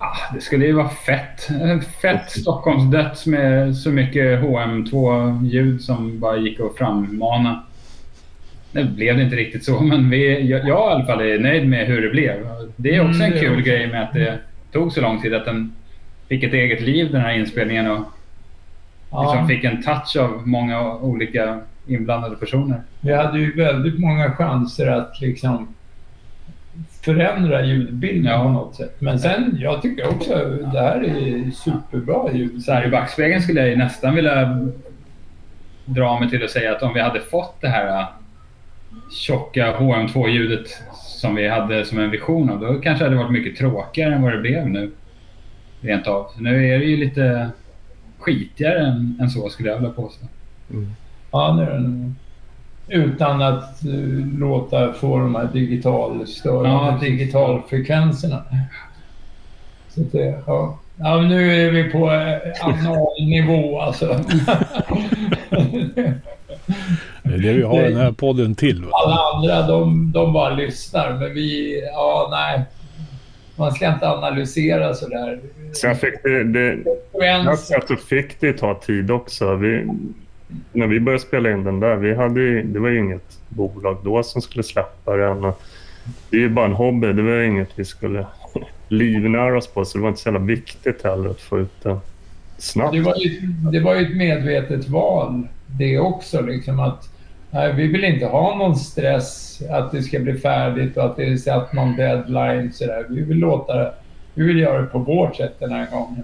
[0.02, 1.48] Ah, det skulle ju vara fett.
[1.50, 7.62] En Fett Stockholmsdöds med så mycket HM2-ljud som bara gick att frammana.
[8.72, 11.68] Nu blev det inte riktigt så, men vi, jag, jag i alla fall är nöjd
[11.68, 12.46] med hur det blev.
[12.76, 13.64] Det är också Mm, en det kul också.
[13.70, 14.38] grej med att det
[14.72, 15.72] tog så lång tid att den
[16.28, 18.04] fick ett eget liv den här inspelningen och
[19.10, 22.82] liksom fick en touch av många olika inblandade personer.
[23.00, 25.68] Vi hade ju väldigt många chanser att liksom
[27.04, 28.42] förändra ljudbilden Ja.
[28.42, 28.96] på något sätt.
[29.00, 30.34] Men sen, jag tycker också
[30.72, 32.62] det här är superbra ljud.
[32.62, 34.68] Så här i backspegeln skulle jag nästan vilja
[35.84, 38.06] dra mig till att säga att om vi hade fått det här äh,
[39.12, 43.56] tjocka HM2-ljudet som vi hade som en vision av, då kanske det hade varit mycket
[43.56, 44.90] tråkigare än vad det blev nu.
[45.80, 46.26] Rent av.
[46.36, 47.50] Så nu är det ju lite
[48.18, 50.26] skitigare än, än så skulle jag vilja påstå.
[51.32, 52.16] Ja, nu är den,
[52.90, 58.42] utan att uh, låta få de här digitalstörande Ja, digitalfrekvenserna.
[59.88, 60.78] Så det, ja.
[60.96, 64.06] ja, nu är vi på eh, analnivå alltså.
[67.22, 68.84] Det är det vi har den här podden till.
[68.84, 68.90] Va?
[68.92, 72.62] Alla andra de, de bara lyssnar, men vi, ja nej.
[73.56, 75.40] Man ska inte analysera sådär.
[75.72, 76.78] Sen fick det, det,
[77.70, 79.54] jag fick det ta tid också.
[79.54, 79.86] Vi,
[80.72, 83.96] när vi började spela in den där, vi hade, ju- det var ju inget bolag
[84.04, 85.44] då som skulle släppa den.
[85.44, 85.60] Och
[86.30, 87.12] det är ju bara en hobby.
[87.12, 88.26] Det var ju inget vi skulle
[88.88, 91.98] livnära oss på, så det var inte så jävla viktigt heller att få ut den
[92.58, 92.92] snabbt.
[92.92, 93.40] det, var ju,
[93.72, 96.40] det var ju ett medvetet val det också.
[96.42, 97.08] Liksom att,
[97.50, 101.24] nej, vi vill inte ha någon stress att det ska bli färdigt och att det
[101.24, 102.72] är satt någon deadline.
[102.72, 103.06] Så där.
[103.08, 103.92] Vi vill låta det,
[104.34, 106.22] vi vill göra det på vårt sätt den här gången.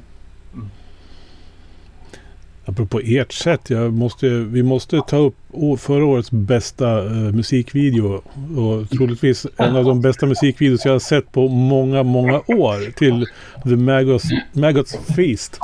[2.68, 5.35] Apropå ert sätt, jag måste, vi måste ta upp
[5.79, 8.22] förra årets bästa eh, musikvideo.
[8.57, 12.90] Och troligtvis en av de bästa musikvideos jag har sett på många, många år.
[12.90, 13.26] Till
[13.64, 15.61] The Maggots, Maggots Feast.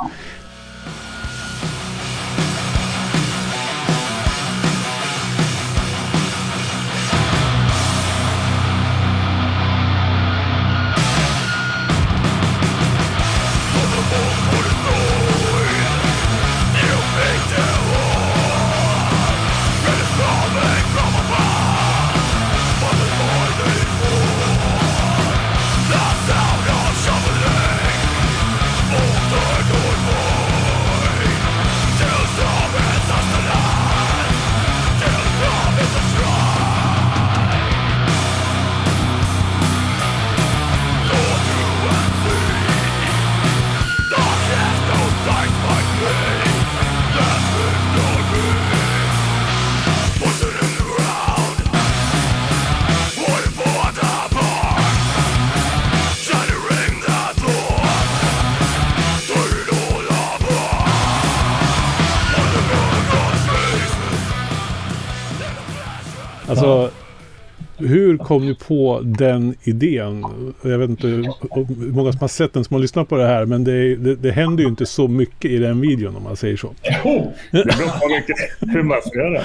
[68.43, 70.25] Kom ni på den idén?
[70.61, 73.45] Jag vet inte hur många som har sett den som har lyssnat på det här.
[73.45, 76.57] Men det, det, det händer ju inte så mycket i den videon om man säger
[76.57, 76.67] så.
[77.03, 79.43] Oh, Det beror på hur man ser det.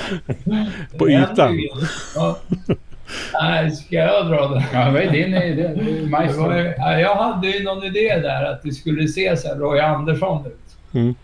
[0.99, 1.59] På ytan.
[1.59, 1.69] ju.
[2.15, 2.39] Ja.
[3.43, 4.65] Nej, ska jag dra det?
[4.73, 5.63] Ja, vad är din idé?
[5.63, 9.81] Är ju- jag hade ju någon idé där att det skulle se så här Roy
[9.81, 10.95] Andersson ut.
[10.95, 11.15] Mm.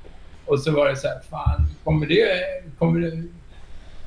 [0.46, 2.24] Och så var det så här, fan, kommer det...
[2.78, 3.22] Kommer det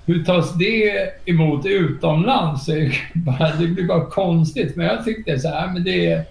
[0.08, 2.65] hur tas det emot utomlands?
[2.65, 4.76] Det är bara- Det blir bara konstigt.
[4.76, 6.24] Men jag tyckte så här, men det är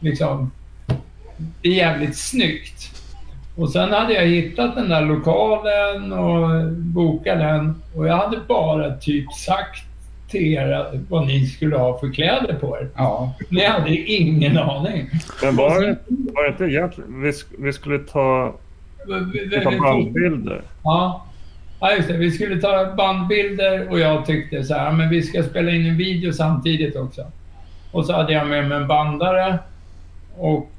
[0.00, 0.50] liksom...
[1.62, 2.90] Det är jävligt snyggt.
[3.56, 7.82] Och sen hade jag hittat den där lokalen och bokat den.
[7.96, 9.82] Och jag hade bara typ sagt
[10.28, 12.88] till er vad ni skulle ha för kläder på er.
[12.96, 15.10] Ja, Ni hade ingen aning.
[15.42, 17.22] Men var det, var det inte egentligen...
[17.22, 18.54] Vi, vi skulle ta,
[19.64, 20.62] ta bandbilder.
[20.84, 21.26] Ja.
[21.84, 22.16] Ja, just det.
[22.16, 25.96] Vi skulle ta bandbilder och jag tyckte så här, men vi ska spela in en
[25.96, 27.26] video samtidigt också.
[27.92, 29.58] Och så hade jag med mig en bandare
[30.36, 30.70] och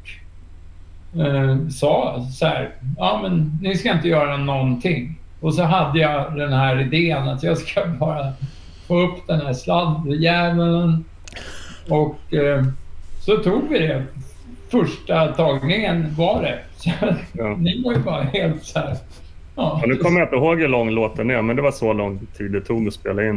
[1.15, 5.19] eh, sa så här, ja men ni ska inte göra någonting.
[5.39, 8.33] Och så hade jag den här idén att jag ska bara
[8.87, 11.05] få upp den här sladdjäveln.
[11.89, 12.65] Och eh,
[13.19, 14.03] så tog vi det.
[14.69, 16.59] Första tagningen var det.
[16.77, 16.89] Så,
[17.33, 17.55] Ja.
[17.57, 18.97] Ni var ju bara helt så här...
[19.55, 21.93] Ja, Ja, nu kommer jag inte ihåg hur lång låten är, men det var så
[21.93, 23.35] lång tid det tog att spela in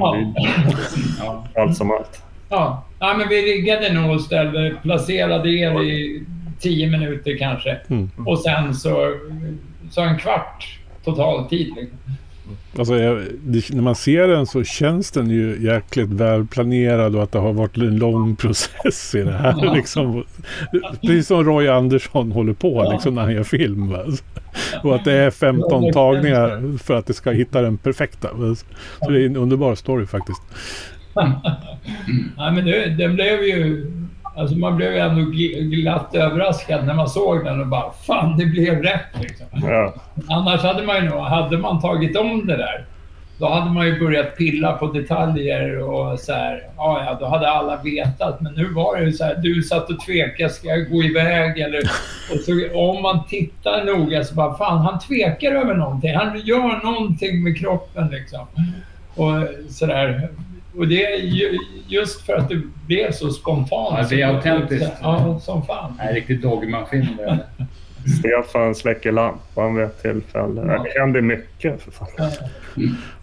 [1.19, 1.45] Ja.
[1.57, 2.23] allt som allt.
[2.49, 2.85] Ja.
[2.99, 6.25] ja, men vi riggade nog och ställde, placerade er i
[6.61, 7.77] tio minuter kanske.
[7.89, 8.11] Mm.
[8.27, 9.15] Och sen så,
[9.91, 11.67] så en kvart totaltid.
[11.77, 11.99] Liksom.
[12.79, 17.53] Alltså, när man ser den så känns den ju jäkligt välplanerad och att det har
[17.53, 19.55] varit en lång process i det här.
[19.63, 19.75] Ja.
[19.75, 20.25] Liksom.
[21.01, 22.93] Precis som Roy Andersson håller på Ja.
[22.93, 23.91] liksom, när han gör film.
[23.91, 24.05] Va?
[24.83, 28.29] Och att det är 15 tagningar för att det ska hitta den perfekta.
[29.01, 30.43] Så det är en underbar story faktiskt.
[32.37, 33.93] Ja, men det, den blev ju...
[34.39, 38.47] Alltså man blev ändå gl- glatt överraskad när man såg den och bara fan det
[38.47, 39.47] blev rätt liksom.
[39.53, 39.95] Ja.
[40.31, 42.85] Annars hade man ju nog, hade man tagit om det där
[43.39, 47.51] då hade man ju börjat pilla på detaljer och så här, ja, ja, då hade
[47.51, 48.41] alla vetat.
[48.41, 51.59] Men nu var det ju så här, du satt och tvekade, ska jag gå iväg
[51.59, 51.81] eller...
[52.33, 56.15] Och så, om man tittar noga så bara, fan han tvekar över någonting.
[56.15, 58.47] Han gör någonting med kroppen liksom.
[59.15, 60.29] Och sådär.
[60.79, 63.99] Och det är ju, just för att det blev så spontant.
[63.99, 64.91] Ja, det är autentiskt.
[65.03, 65.95] Ja, som fan.
[65.99, 67.07] Nej, riktigt dogmafilm.
[67.17, 67.67] det är det.
[68.19, 70.61] Stefan släcker lampan vid ett tillfälle.
[70.67, 70.83] Ja.
[70.95, 72.09] Det händer mycket för fan.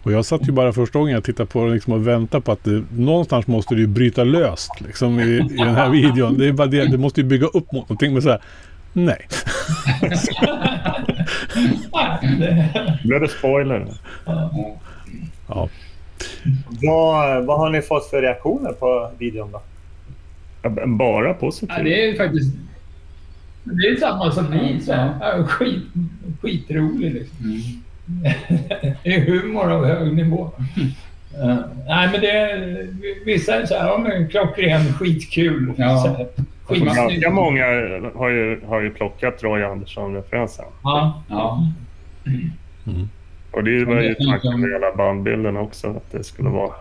[0.02, 2.52] Och jag satt ju bara första gången jag tittade på den liksom och väntade på
[2.52, 6.38] att det, någonstans måste det ju bryta löst liksom, i, i den här videon.
[6.38, 8.12] Det, är bara det, det måste ju bygga upp mot någonting.
[8.12, 8.40] Men så här,
[8.92, 9.26] nej.
[12.38, 13.86] Det- Blev det spoiler?
[15.48, 15.68] Ja.
[16.82, 19.60] Vad, vad har ni fått för reaktioner på videon då?
[20.62, 21.84] Ja, Bara Ja, positivt.
[21.84, 22.56] det är ju faktiskt...
[23.64, 24.80] Det är samma som ni.
[24.80, 25.14] Så här.
[25.20, 25.82] Ja, skit,
[26.40, 27.36] skitrolig liksom.
[27.44, 27.60] Mm.
[29.02, 30.50] det är humor av hög nivå.
[31.44, 32.88] Uh, nej, men det är,
[33.24, 35.72] vissa är så här, ja men klockren, skitkul.
[35.76, 35.98] Ja.
[35.98, 36.26] Så här,
[36.64, 36.94] skitsnygg.
[36.94, 37.64] Ganska många
[38.14, 40.64] har ju, har ju plockat Roy Andersson-referensen.
[40.82, 41.22] Ja.
[41.28, 41.60] Ja.
[43.56, 46.72] Och det var ju tanken en- med hela bandbilden också, att det skulle vara...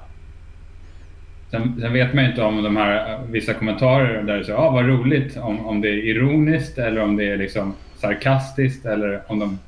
[1.51, 4.69] Sen, sen vet man ju inte om de här vissa kommentarer där det säger ah,
[4.69, 9.39] vad roligt, om, om det är ironiskt eller om det är liksom sarkastiskt eller om
[9.39, 9.59] de...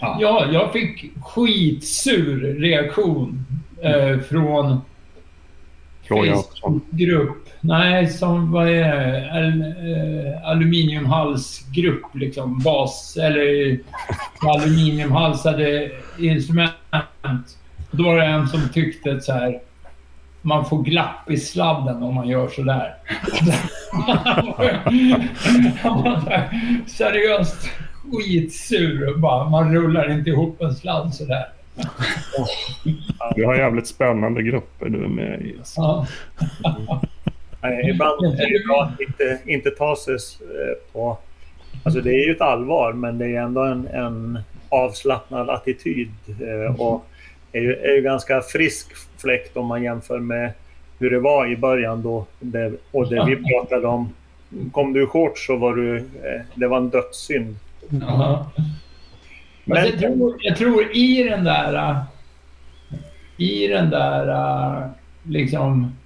[0.00, 0.18] Ja.
[0.20, 3.46] ja, jag fick skitsur reaktion
[3.82, 4.80] eh, från
[6.08, 6.80] Roy Andersson.
[7.60, 9.30] Nej, som vad är?
[9.36, 12.58] Al, eh, aluminiumhalsgrupp liksom.
[12.58, 13.78] Bas eller
[14.54, 16.72] aluminiumhalsade instrument.
[17.90, 19.60] Då var det en som tyckte att så här.
[20.42, 22.94] Man får glapp i sladden om man gör sådär.
[25.82, 26.48] Han var så här,
[26.86, 27.70] seriöst
[28.12, 29.16] skitsur.
[29.16, 31.48] Bara, man rullar inte ihop en sladd sådär.
[33.34, 35.54] Du har jävligt spännande grupper du är med i.
[35.58, 35.80] alltså.
[35.80, 36.06] Ja.
[37.62, 41.18] Nej, ibland är det bra att inte, inte ta sig eh, på...
[41.84, 46.10] Alltså det är ju ett allvar men det är ändå en, en avslappnad attityd.
[46.28, 47.06] eh, Och
[47.52, 48.86] är ju, är ju ganska frisk
[49.18, 50.52] fläkt om man jämför med
[50.98, 52.26] hur det var i början då.
[52.40, 54.12] Det, och det vi pratade om.
[54.72, 55.96] Kom du i shorts så var du...
[55.96, 57.56] eh, Det var en dödssynd.
[57.88, 58.00] Men
[59.64, 61.94] Men- jag, tror, jag tror i den där...
[63.36, 64.88] I den där
[65.22, 65.96] liksom...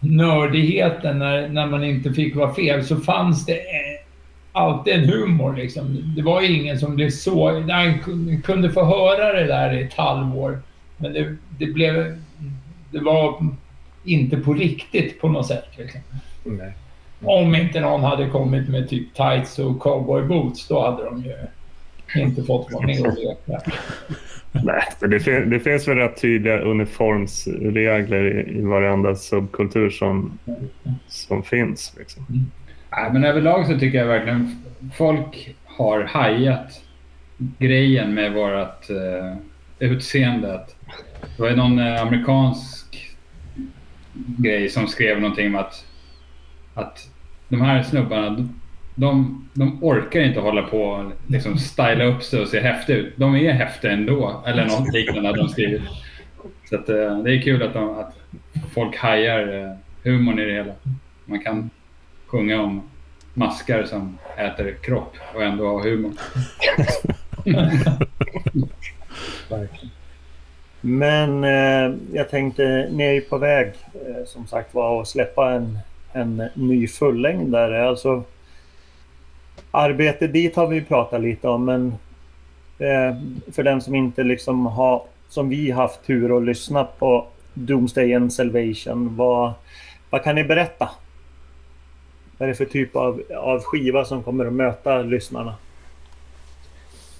[0.00, 4.04] Nördigheten när, när man inte fick vara fel så fanns det eh,
[4.52, 5.56] alltid en humor.
[5.56, 6.14] Liksom.
[6.16, 7.50] Det var ju ingen som blev så...
[8.04, 10.62] Kun- kunde få höra det där i ett halvår.
[10.96, 12.18] Men det, det blev...
[12.92, 13.46] Det var
[14.04, 15.68] inte på riktigt på något sätt.
[15.76, 16.00] Liksom.
[17.24, 21.36] Om inte någon hade kommit med typ tights och cowboyboots, då hade de ju
[22.20, 23.72] inte fått vara med och leka.
[24.52, 30.38] Nej, det, fin- det finns väl rätt tydliga uniformsregler i, i varenda subkultur som,
[31.08, 31.94] som finns.
[31.98, 32.24] Liksom.
[32.92, 36.82] Nej, men överlag så tycker jag verkligen folk har hajat
[37.58, 39.36] grejen med vårt uh,
[39.78, 40.54] utseende.
[40.54, 40.76] Att
[41.36, 43.16] det var någon eh, amerikansk
[44.12, 45.84] grej som skrev någonting om att,
[46.74, 47.08] att
[47.48, 48.48] de här snubbarna,
[48.94, 53.12] de, de orkar inte hålla på och liksom styla upp sig och se häftiga ut.
[53.16, 55.82] De är häftiga ändå, eller något liknande hade de skrivit.
[56.68, 58.18] Så att, eh, det är kul att, de, att
[58.74, 59.72] folk hajar eh,
[60.04, 60.72] humorn i det hela.
[61.24, 61.70] Man kan
[62.26, 62.82] sjunga om
[63.34, 66.12] maskar som äter kropp och ändå ha humor.
[70.80, 75.52] Men eh, jag tänkte, ni är ju på väg eh, som sagt var att släppa
[75.52, 75.78] en,
[76.12, 77.88] en ny fullängdare.
[77.88, 78.24] Alltså,
[79.70, 81.86] arbete dit har vi pratat lite om men
[82.78, 83.16] eh,
[83.52, 88.32] för den som inte liksom har, som vi haft tur att lyssna på Doomsday and
[88.32, 89.52] Salvation, vad,
[90.10, 90.88] vad kan ni berätta?
[92.38, 95.54] Vad är det för typ av, av skiva som kommer att möta lyssnarna?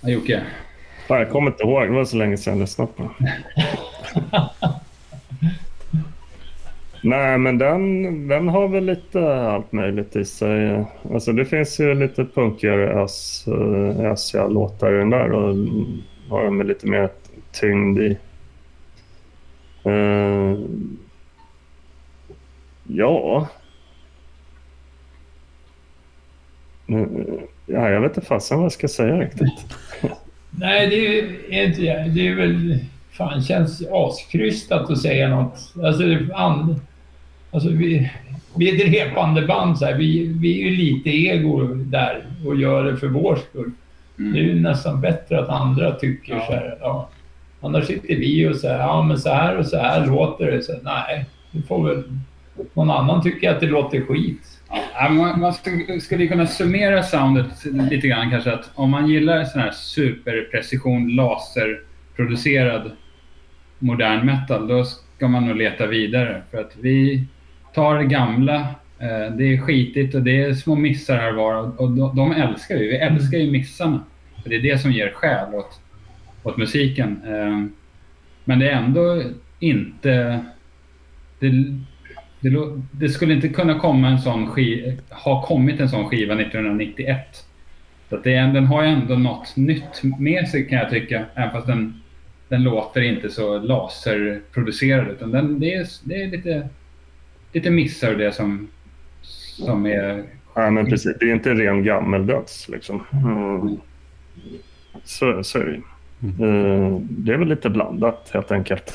[0.02, 0.42] Jocke?
[1.08, 3.10] Fan, jag kommer inte ihåg, det var så länge sedan jag lyssnade på.
[7.02, 10.84] Nej, men den, den har väl lite allt möjligt i sig.
[11.12, 13.02] Alltså det finns ju lite punkigare
[14.12, 15.54] ösiga eh, låtar i den där och
[16.29, 17.08] har de med lite mer
[17.52, 18.18] tyngd i.
[19.87, 20.58] Uh,
[22.88, 23.48] ja.
[26.90, 27.06] Uh,
[27.72, 29.66] Ja, jag vet inte fasen vad jag ska säga riktigt.
[30.50, 31.20] Nej, det
[31.60, 31.81] är inte
[32.14, 32.79] Det är väl...
[33.10, 35.75] Fan, känns askrystat att säga något.
[35.85, 36.81] Alltså, det- and,
[37.51, 38.11] alltså vi,
[38.57, 39.94] vi är ett repande band så här.
[39.94, 43.71] Vi, vi är ju lite ego där och gör det för vår skull.
[44.19, 44.33] Mm.
[44.33, 46.46] Det är ju nästan bättre att andra tycker Ja.
[46.46, 46.77] så här.
[46.81, 47.09] Ja.
[47.61, 50.63] Annars sitter vi och säger ja men så här och så här låter det.
[50.63, 52.03] Så, nej, det får väl...
[52.75, 54.61] Någon annan tycker att det låter skit.
[54.94, 59.44] Ja, man, man skulle, skulle kunna summera soundet lite grann kanske att om man gillar
[59.44, 62.90] sån här superprecision laserproducerad
[63.79, 67.25] modern metal då ska man nog leta vidare för att vi
[67.75, 68.60] tar det gamla
[68.98, 72.75] eh, det är skitigt och det är små missar här var och de, de älskar
[72.75, 72.88] vi.
[72.88, 74.04] Vi älskar ju missarna.
[74.42, 75.81] För det är det som ger själ åt,
[76.42, 77.23] åt musiken.
[77.27, 77.66] Eh,
[78.44, 79.23] men det är ändå
[79.58, 80.44] inte...
[81.38, 81.48] Det,
[82.40, 82.50] det,
[82.92, 87.46] det, skulle inte kunna komma en sån skiva, ha kommit en sån skiva 1991.
[88.08, 91.50] Så att det den har ju ändå något nytt med sig kan jag tycka, även
[91.50, 92.02] fast den,
[92.48, 95.08] den låter inte så laserproducerad.
[95.08, 96.68] Utan den, det, är, det är lite,
[97.53, 98.69] lite missar det som,
[99.23, 100.25] som är...
[100.55, 101.17] Ja, men precis.
[101.21, 103.03] Det är inte ren gammeldöds liksom.
[103.13, 103.77] Mm.
[105.05, 105.81] Så, så är det
[106.44, 107.09] mm.
[107.11, 108.94] Det är väl lite blandat helt enkelt.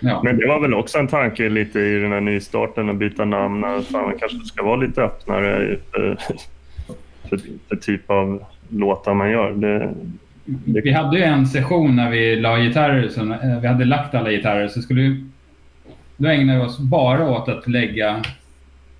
[0.00, 0.20] Ja.
[0.24, 3.62] Men det var väl också en tanke lite i den här nystarten att byta namn.
[3.62, 6.18] Fan, man kanske ska vara lite öppnare för,
[7.28, 9.52] för, för typ av låtar man gör.
[9.52, 9.94] Det,
[10.44, 10.80] det...
[10.80, 14.68] Vi hade ju en session när vi la gitarrer, så vi hade lagt alla gitarrer,
[14.68, 15.00] så skulle
[16.18, 18.22] då ägnar vi oss bara åt att lägga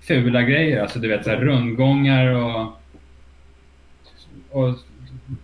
[0.01, 2.73] fula grejer, alltså du vet så här, rundgångar och,
[4.49, 4.75] och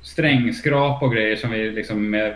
[0.02, 2.36] strängskrap och grejer som vi liksom med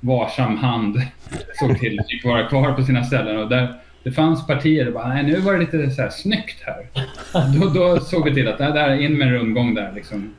[0.00, 0.96] varsam hand
[1.54, 3.36] såg till fick typ vara kvar på sina ställen.
[3.36, 6.62] Och där, det fanns partier där bara, nej nu var det lite så här snyggt
[6.62, 6.86] här.
[7.58, 10.34] Då, då såg vi till att där, där in med en rundgång där liksom.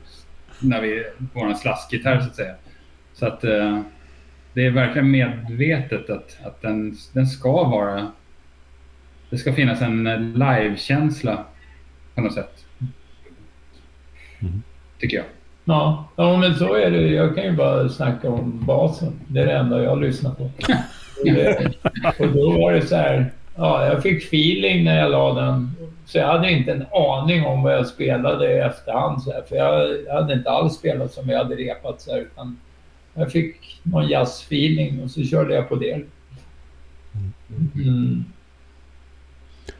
[0.60, 2.54] När vi, vår slaskgitarr så att säga.
[3.14, 3.80] Så att eh,
[4.54, 8.12] det är verkligen medvetet att, att den, den ska vara...
[9.32, 11.44] Det ska finnas en live-känsla
[12.14, 12.64] på något sätt.
[14.40, 14.62] Mm.
[14.98, 15.26] Tycker jag.
[15.64, 17.00] Ja, ja, men så är det.
[17.00, 19.20] Jag kan ju bara snacka om basen.
[19.28, 20.42] Det är det enda jag lyssnar på.
[22.18, 25.70] och då var det så här, ja, jag fick feeling när jag la den.
[26.06, 29.22] Så jag hade inte en aning om vad jag spelade i efterhand.
[29.22, 32.00] Så här, för jag hade inte alls spelat som jag hade repat.
[32.00, 32.60] Så här, utan
[33.14, 36.00] jag fick någon jazzfeeling och så körde jag på det.
[37.74, 38.24] Mm.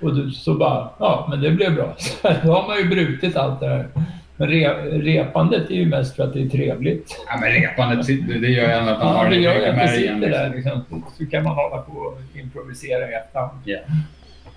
[0.01, 1.95] Och så bara, ja men det blev bra.
[1.99, 3.89] Så då har man ju brutit allt det här.
[4.37, 4.69] Men re,
[4.99, 7.25] repandet är ju mest för att det är trevligt.
[7.29, 10.51] Ja, men repandet det gör ju att man har det gör att det sitter där.
[10.55, 11.05] Liksom.
[11.19, 13.69] Så kan man hålla på och improvisera i efterhand.
[13.69, 13.83] Yeah.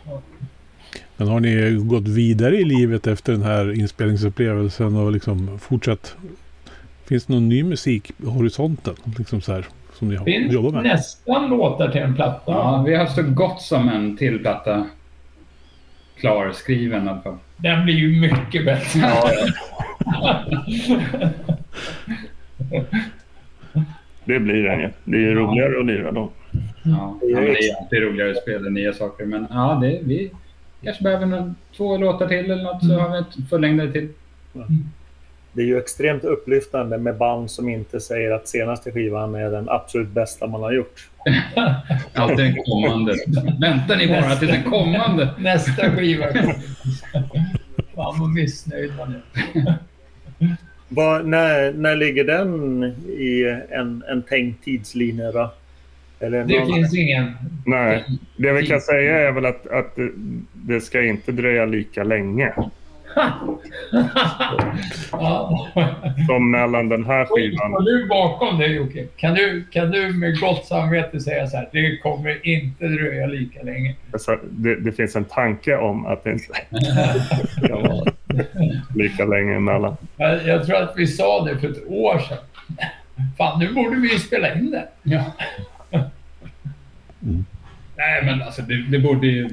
[0.06, 0.22] Ja.
[1.18, 6.16] Men har ni gått vidare i livet efter den här inspelningsupplevelsen och liksom fortsatt?
[7.06, 8.94] Finns det någon ny musik i horisonten?
[9.18, 10.84] Liksom så här, som ni har finns jobbat med?
[10.84, 12.52] nästan låtar till en platta.
[12.52, 14.86] Ja, vi har så gott som en till platta
[16.26, 17.38] klarskriven i alla fall.
[17.58, 19.00] Den blir ju mycket bättre.
[19.00, 19.32] Ja,
[24.26, 24.90] det blir den ju.
[25.04, 26.30] Det är roligare att lira då.
[26.84, 29.26] Ja, det är alltid roligare att spela nya saker.
[29.26, 30.32] Men ja, det, vi
[30.84, 34.10] kanske behöver någon, två låtar till eller något så har vi ett fullängdare till.
[34.56, 34.90] Mm
[35.56, 39.70] det är ju extremt upplyftande med band som inte säger att senaste skivan är den
[39.70, 41.10] absolut bästa man har gjort.
[42.14, 43.16] Alltid den kommande.
[43.62, 45.30] Väntar ni bara till den kommande?
[45.40, 46.26] Nästa skiva
[47.96, 49.22] Fan vad missnöjd man är.
[50.90, 55.54] Var, när, när ligger den i en, en tänkt tidslinje då?
[56.20, 56.74] Eller det någon...
[56.74, 57.32] finns ingen...
[57.66, 58.06] Nej,
[58.38, 59.98] det vi kan säga är väl att, att
[60.54, 62.54] det ska inte dröja lika länge.
[66.28, 67.72] Som mellan den här skivan.
[67.72, 69.08] Står du bakom det Jocke?
[69.16, 73.64] Kan du, kan du med gott samvete säga så här, det kommer inte dröja lika
[73.64, 73.96] länge?
[74.14, 76.54] Alltså, det, det finns en tanke om att det inte
[77.68, 78.06] kan vara
[78.96, 79.98] lika länge emellan.
[80.18, 82.38] Jag, jag tror att vi sa det för ett år sedan.
[83.38, 84.88] Fan, nu borde vi ju spela in det.
[85.04, 85.24] Ja.
[87.24, 87.46] Mm.
[87.98, 89.50] Nej, men alltså det, det borde ju...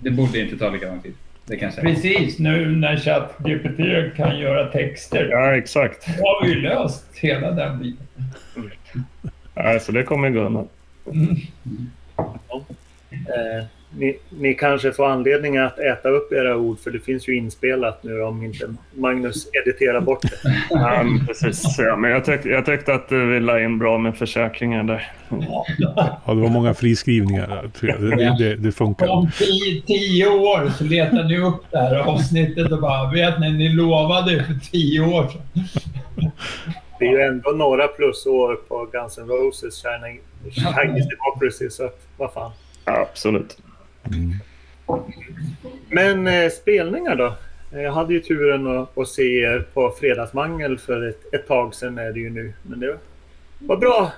[0.00, 1.14] Det borde inte ta lika lång tid.
[1.46, 1.86] Det kan jag säga.
[1.94, 5.28] Precis, nu när ChatGPT kan göra texter.
[5.30, 6.06] Ja, exakt.
[6.18, 8.24] Då har vi ju löst hela den biten.
[9.54, 10.68] Ja, så det kommer gå undan.
[11.06, 11.36] Mm.
[12.16, 12.62] Ja.
[13.96, 18.02] Ni, ni, kanske får anledning att äta upp era ord för det finns ju inspelat
[18.02, 20.28] nu om inte Magnus editerar bort det.
[20.70, 21.78] Ja, precis.
[21.78, 25.12] Ja, men jag, tyck, jag tyckte att vi la in bra med försäkringar där.
[25.28, 25.64] Ja,
[26.26, 27.70] det var många friskrivningar.
[27.80, 29.08] Det, det, det, funkar.
[29.08, 33.52] Om tio, tio, år så letar ni upp det här avsnittet och bara vet ni,
[33.52, 35.66] ni lovade för tio år sedan.
[36.98, 39.82] Det är ju ändå några plusår på Guns N' Roses
[40.54, 42.50] Chinese Democracy, så vad fan.
[42.84, 43.56] Absolut.
[44.06, 44.32] Mm.
[45.88, 47.34] Men eh, spelningar då?
[47.70, 51.98] Jag hade ju turen att, att se er på Fredagsmangel för ett, ett tag sedan
[51.98, 52.52] är det ju nu.
[52.62, 52.98] Men det
[53.58, 54.12] var bra.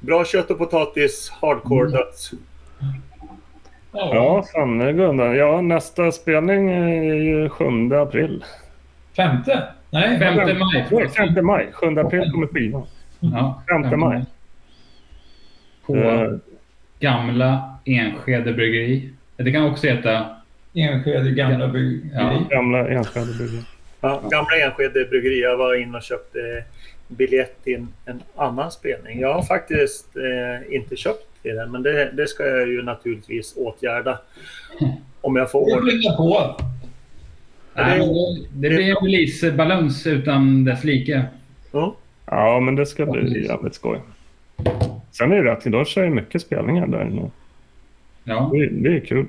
[0.00, 2.30] bra kött och potatis, hardcore döds.
[3.92, 5.36] Ja, fan det går undan.
[5.36, 8.44] Ja, nästa spelning är ju 7 april.
[9.16, 9.68] Femte?
[9.90, 10.86] Nej, 5 maj.
[10.90, 11.68] Nej, 5 maj.
[11.72, 12.86] 7 april kommer skivan.
[13.20, 14.24] Ja, 5 maj.
[15.86, 16.30] På Eh,
[17.00, 19.10] gamla Enskede bryggeri.
[19.36, 20.26] Det kan också heta...
[20.74, 22.00] Enskede gamla bryggeri.
[22.14, 22.46] Ja.
[22.50, 23.62] Gamla Enskede bryggeri.
[24.00, 25.40] Ja, gamla Enskede bryggeri.
[25.42, 26.64] Jag var inne och köpte
[27.08, 29.20] biljett till en annan spelning.
[29.20, 33.54] Jag har faktiskt eh, inte köpt till den, men det, det ska jag ju naturligtvis
[33.56, 34.18] åtgärda.
[35.20, 35.90] Om jag får Det ordning.
[35.90, 36.56] flyttar på.
[37.74, 41.24] Nej, men det, det blir en releasebalans utan dess like.
[41.72, 41.96] Ja.
[42.26, 44.00] Ja, men det ska bli jävligt skoj.
[45.12, 47.30] Sen är det rätt, idag kör jag mycket spelningar där nu.
[48.24, 48.50] Ja.
[48.52, 49.26] Det, det är kul.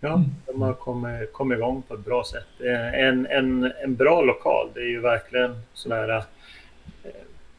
[0.00, 2.46] Ja, de har kommit, kommit igång på ett bra sätt.
[2.66, 6.22] Eh, En, en, en bra lokal, det är ju verkligen sån här eh,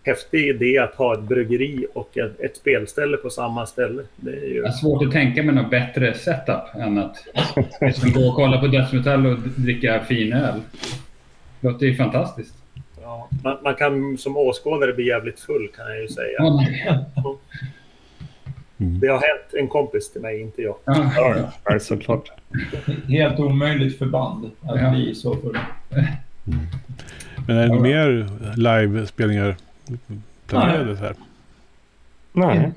[0.03, 4.03] häftig idé att ha ett bryggeri och ett, ett spelställe på samma ställe.
[4.15, 7.17] Det är ju, Jag har svårt att tänka mig något bättre setup än att
[7.81, 10.61] liksom gå och kolla på dödsmetall och dricka fin öl.
[11.59, 12.53] Det låter ju fantastiskt.
[13.01, 16.37] ja, man, man kan som åskådare bli jävligt full kan jag ju säga.
[16.37, 16.63] Ja,
[18.77, 18.99] nej.
[18.99, 20.75] Det har hänt en kompis till mig, inte jag.
[20.85, 21.11] Ja.
[21.15, 21.35] Ja,
[21.69, 21.79] ja.
[21.79, 22.31] Såklart.
[23.07, 24.89] Helt omöjligt för band att Ja.
[24.91, 25.57] bli så full.
[27.47, 29.55] Men är det mer live-spelningar
[30.47, 31.13] planerade här?
[32.33, 32.71] Nej.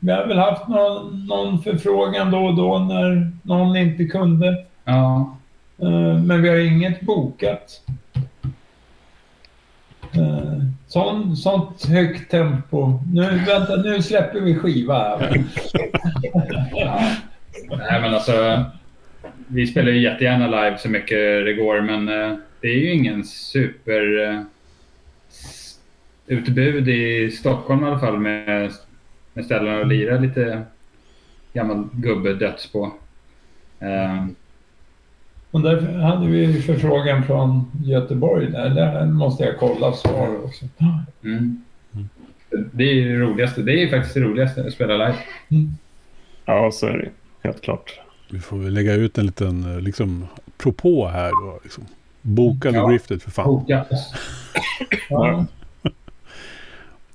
[0.00, 4.64] Vi har väl haft någon, någon förfrågan då och då när någon inte kunde.
[4.84, 5.36] Ja.
[5.82, 7.82] Eh, Men vi har inget bokat.
[10.18, 10.58] Eh,
[10.88, 13.00] Sån, sånt högt tempo.
[13.12, 15.30] Nu, vänta, nu släpper vi skiva här.
[17.68, 18.64] Nej, men alltså.
[19.46, 23.24] Vi spelar ju jättegärna live så mycket det går, men eh, det är ju ingen
[23.24, 24.42] super eh,
[26.26, 28.72] utbud i Stockholm i alla fall med,
[29.32, 30.62] med ställen att lira lite
[31.52, 32.92] gammal gubbe döds på.
[33.80, 34.26] Eh,
[35.50, 38.46] och därför hade vi förfrågan från Göteborg.
[38.50, 40.64] Där, där måste jag kolla svar också.
[41.24, 41.60] mm.
[42.72, 43.62] Det är det roligaste.
[43.62, 45.18] Det är faktiskt det roligaste att spela live.
[46.44, 47.10] Ja, så är det
[47.48, 48.00] helt klart.
[48.30, 50.26] Vi får väl lägga ut en liten eh, liksom,
[50.58, 51.60] propå här då.
[51.62, 51.84] Liksom.
[52.22, 52.86] Boka Ja.
[52.86, 53.46] The Grifted för fan.
[53.46, 53.84] Boka.
[55.10, 55.46] Ja.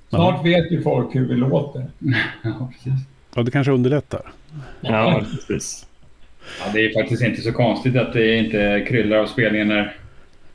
[0.08, 1.86] Snart vet ju folk hur vi låter.
[2.42, 3.00] Ja, precis.
[3.34, 4.32] Ja, det kanske underlättar.
[4.80, 5.86] Ja, precis.
[6.60, 9.96] Ja, det är faktiskt inte så konstigt att det inte kryllar av spelningar när,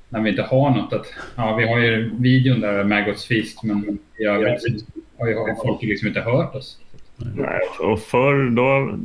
[0.09, 0.93] när vi inte har något.
[0.93, 4.85] Att, ja, vi har ju videon där, Maggots Feast, men i övrigt
[5.19, 6.79] har ju har folk liksom inte hört oss.
[7.35, 8.97] Nej, och förr då,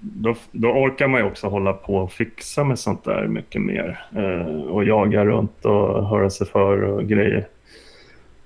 [0.00, 4.06] då, då orkar man ju också hålla på och fixa med sånt där mycket mer.
[4.16, 7.46] Eh, och jaga runt och höra sig för och grejer.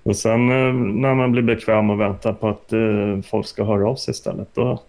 [0.03, 3.89] Och sen eh, när man blir bekväm och väntar på att eh, folk ska höra
[3.89, 4.83] av sig istället, då,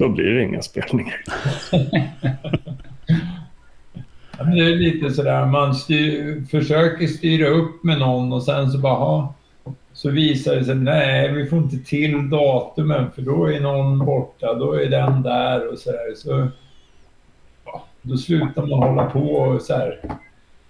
[0.00, 1.16] då blir det inga spelningar.
[4.54, 8.94] Det är lite sådär, man styr, försöker styra upp med någon och sen så bara,
[8.94, 9.34] "Ha."
[9.92, 14.54] så visar det sig, nej vi får inte till datumen för då är någon borta,
[14.54, 16.14] då är den där och sådär.
[16.16, 16.48] Så,
[17.64, 20.00] ja, då slutar man hålla på och så här,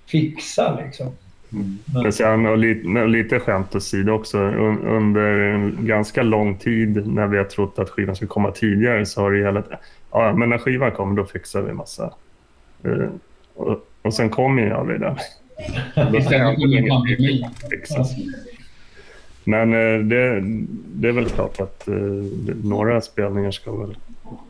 [0.07, 1.07] fixa liksom.
[1.51, 7.07] Men, Men sen, och lite, lite skämt åsido också, un, under en ganska lång tid
[7.07, 9.67] när vi har trott att skivan skulle komma tidigare så har det gällt
[10.11, 12.15] ja, men när skivan kommer då fixar vi massa.
[12.85, 13.09] Eh,
[13.55, 15.17] och, och sen kommer ju aldrig det.
[15.95, 17.47] Då Istället för en pandemi.
[17.71, 18.11] fixas.
[19.45, 20.41] Men eh, det,
[20.95, 21.95] det är väl klart att eh,
[22.65, 23.97] några spelningar ska väl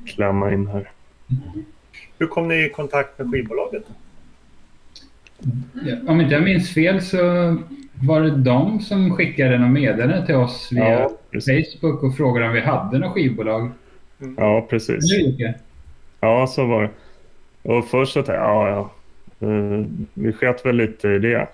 [0.07, 0.91] klämma in här.
[2.19, 3.85] Hur kom ni i kontakt med skivbolaget?
[3.89, 3.95] Ja,
[6.09, 7.17] Om inte jag minns fel så
[7.95, 11.11] var det de som skickade något meddelande till oss via Ja.
[11.33, 13.71] Facebook och frågade om vi hade något skivbolag.
[14.37, 15.05] Ja, precis.
[16.21, 16.91] Ja, så var det.
[17.63, 18.91] Och först så tänkte jag, ja, ja.
[19.49, 19.85] Eh,
[20.15, 21.47] vi sket väl lite i det.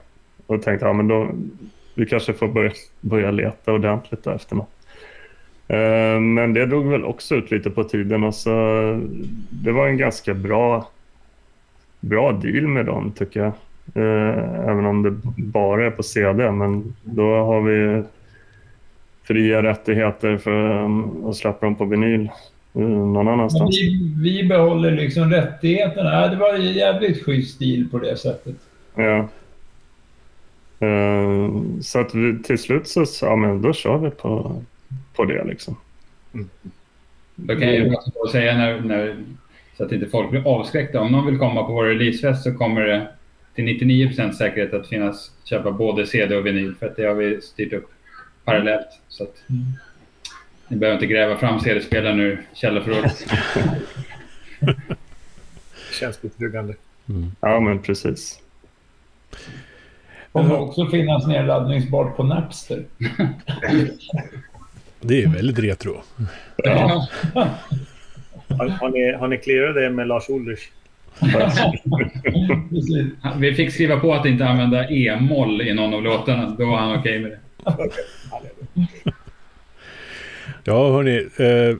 [0.46, 1.28] Och tänkte, ja men då,
[1.94, 2.70] vi kanske får börja,
[3.00, 4.70] börja leta ordentligt där efter något.
[5.68, 8.50] Eh, men det drog väl också ut lite på tiden och så
[9.50, 10.88] det var en ganska bra,
[12.00, 13.52] bra deal med dem tycker jag.
[13.94, 18.02] Eh, även om det bara är på CD, men då har vi
[19.22, 22.30] fria rättigheter för um, att släppa dem på vinyl
[22.74, 23.76] eh, någon annanstans.
[23.80, 26.28] vi, vi behåller liksom rättigheterna.
[26.28, 28.56] Det var en jävligt schysst stil på det sättet.
[28.94, 29.28] Ja.
[30.86, 34.62] Eh, så att vi, till slut så ja, men då kör vi på,
[35.16, 35.76] på det liksom.
[37.34, 37.94] Då kan jag ju
[38.32, 39.16] säga när, när,
[39.76, 41.00] så att inte folk blir avskräckta.
[41.00, 43.08] Om någon vill komma på vår releasefest så kommer det
[43.56, 47.40] till 99 säkerhet att finnas köpa både CD och vinyl för att det har vi
[47.40, 47.90] styrt upp
[48.44, 48.88] parallellt.
[49.08, 49.44] Så att,
[50.68, 53.26] Ni behöver inte gräva fram CD-spelaren ur källarförrådet.
[56.00, 56.74] Känns betryggande.
[57.40, 58.40] Ja, men precis.
[60.32, 62.84] Kommer också finnas nedladdningsbart på Napster.
[65.00, 66.02] Det är väldigt retro.
[66.56, 67.08] Ja.
[68.48, 70.68] Har, har, ni, har ni clearat det med Lars Ulrich?
[73.36, 76.56] Vi fick skriva på att inte använda e-moll i någon av låtarna.
[76.58, 77.38] Då var han okej med det.
[80.64, 81.28] Ja, hörni.
[81.36, 81.76] Eh,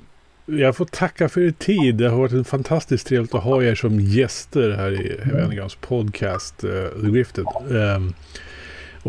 [0.58, 1.94] jag får tacka för er tid.
[1.94, 6.64] Det har varit en fantastiskt trevligt att ha er som gäster här i Undergrounds podcast
[6.64, 6.70] eh,
[7.02, 7.44] The Grifted.
[7.70, 8.00] Eh,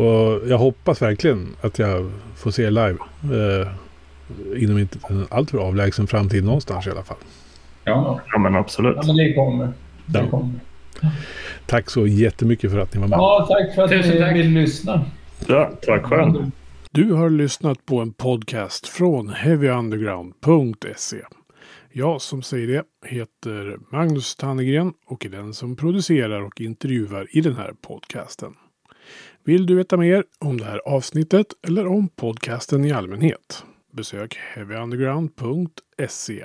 [0.04, 2.96] och jag hoppas verkligen att jag får se er live.
[3.22, 3.68] Eh,
[4.62, 7.16] inom inte en alltför avlägsen framtid någonstans i alla fall.
[7.84, 8.96] Ja, Ja, men absolut.
[8.96, 9.72] Ja, men det kommer.
[10.08, 10.60] Det kommer.
[11.66, 13.16] Tack så jättemycket för att ni var med.
[13.16, 14.36] Ja, tack för att Tusen ni tack.
[14.36, 15.04] vill lyssna.
[15.46, 16.50] Ja, tack själv.
[16.90, 21.16] Du har lyssnat på en podcast från heavyunderground.se.
[21.92, 27.40] Jag som säger det heter Magnus Tannegren och är den som producerar och intervjuar i
[27.40, 28.52] den här podcasten.
[29.44, 33.64] Vill du veta mer om det här avsnittet eller om podcasten i allmänhet?
[33.92, 36.44] Besök heavyunderground.se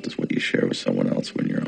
[0.00, 1.62] difficult is what you share with someone else when you're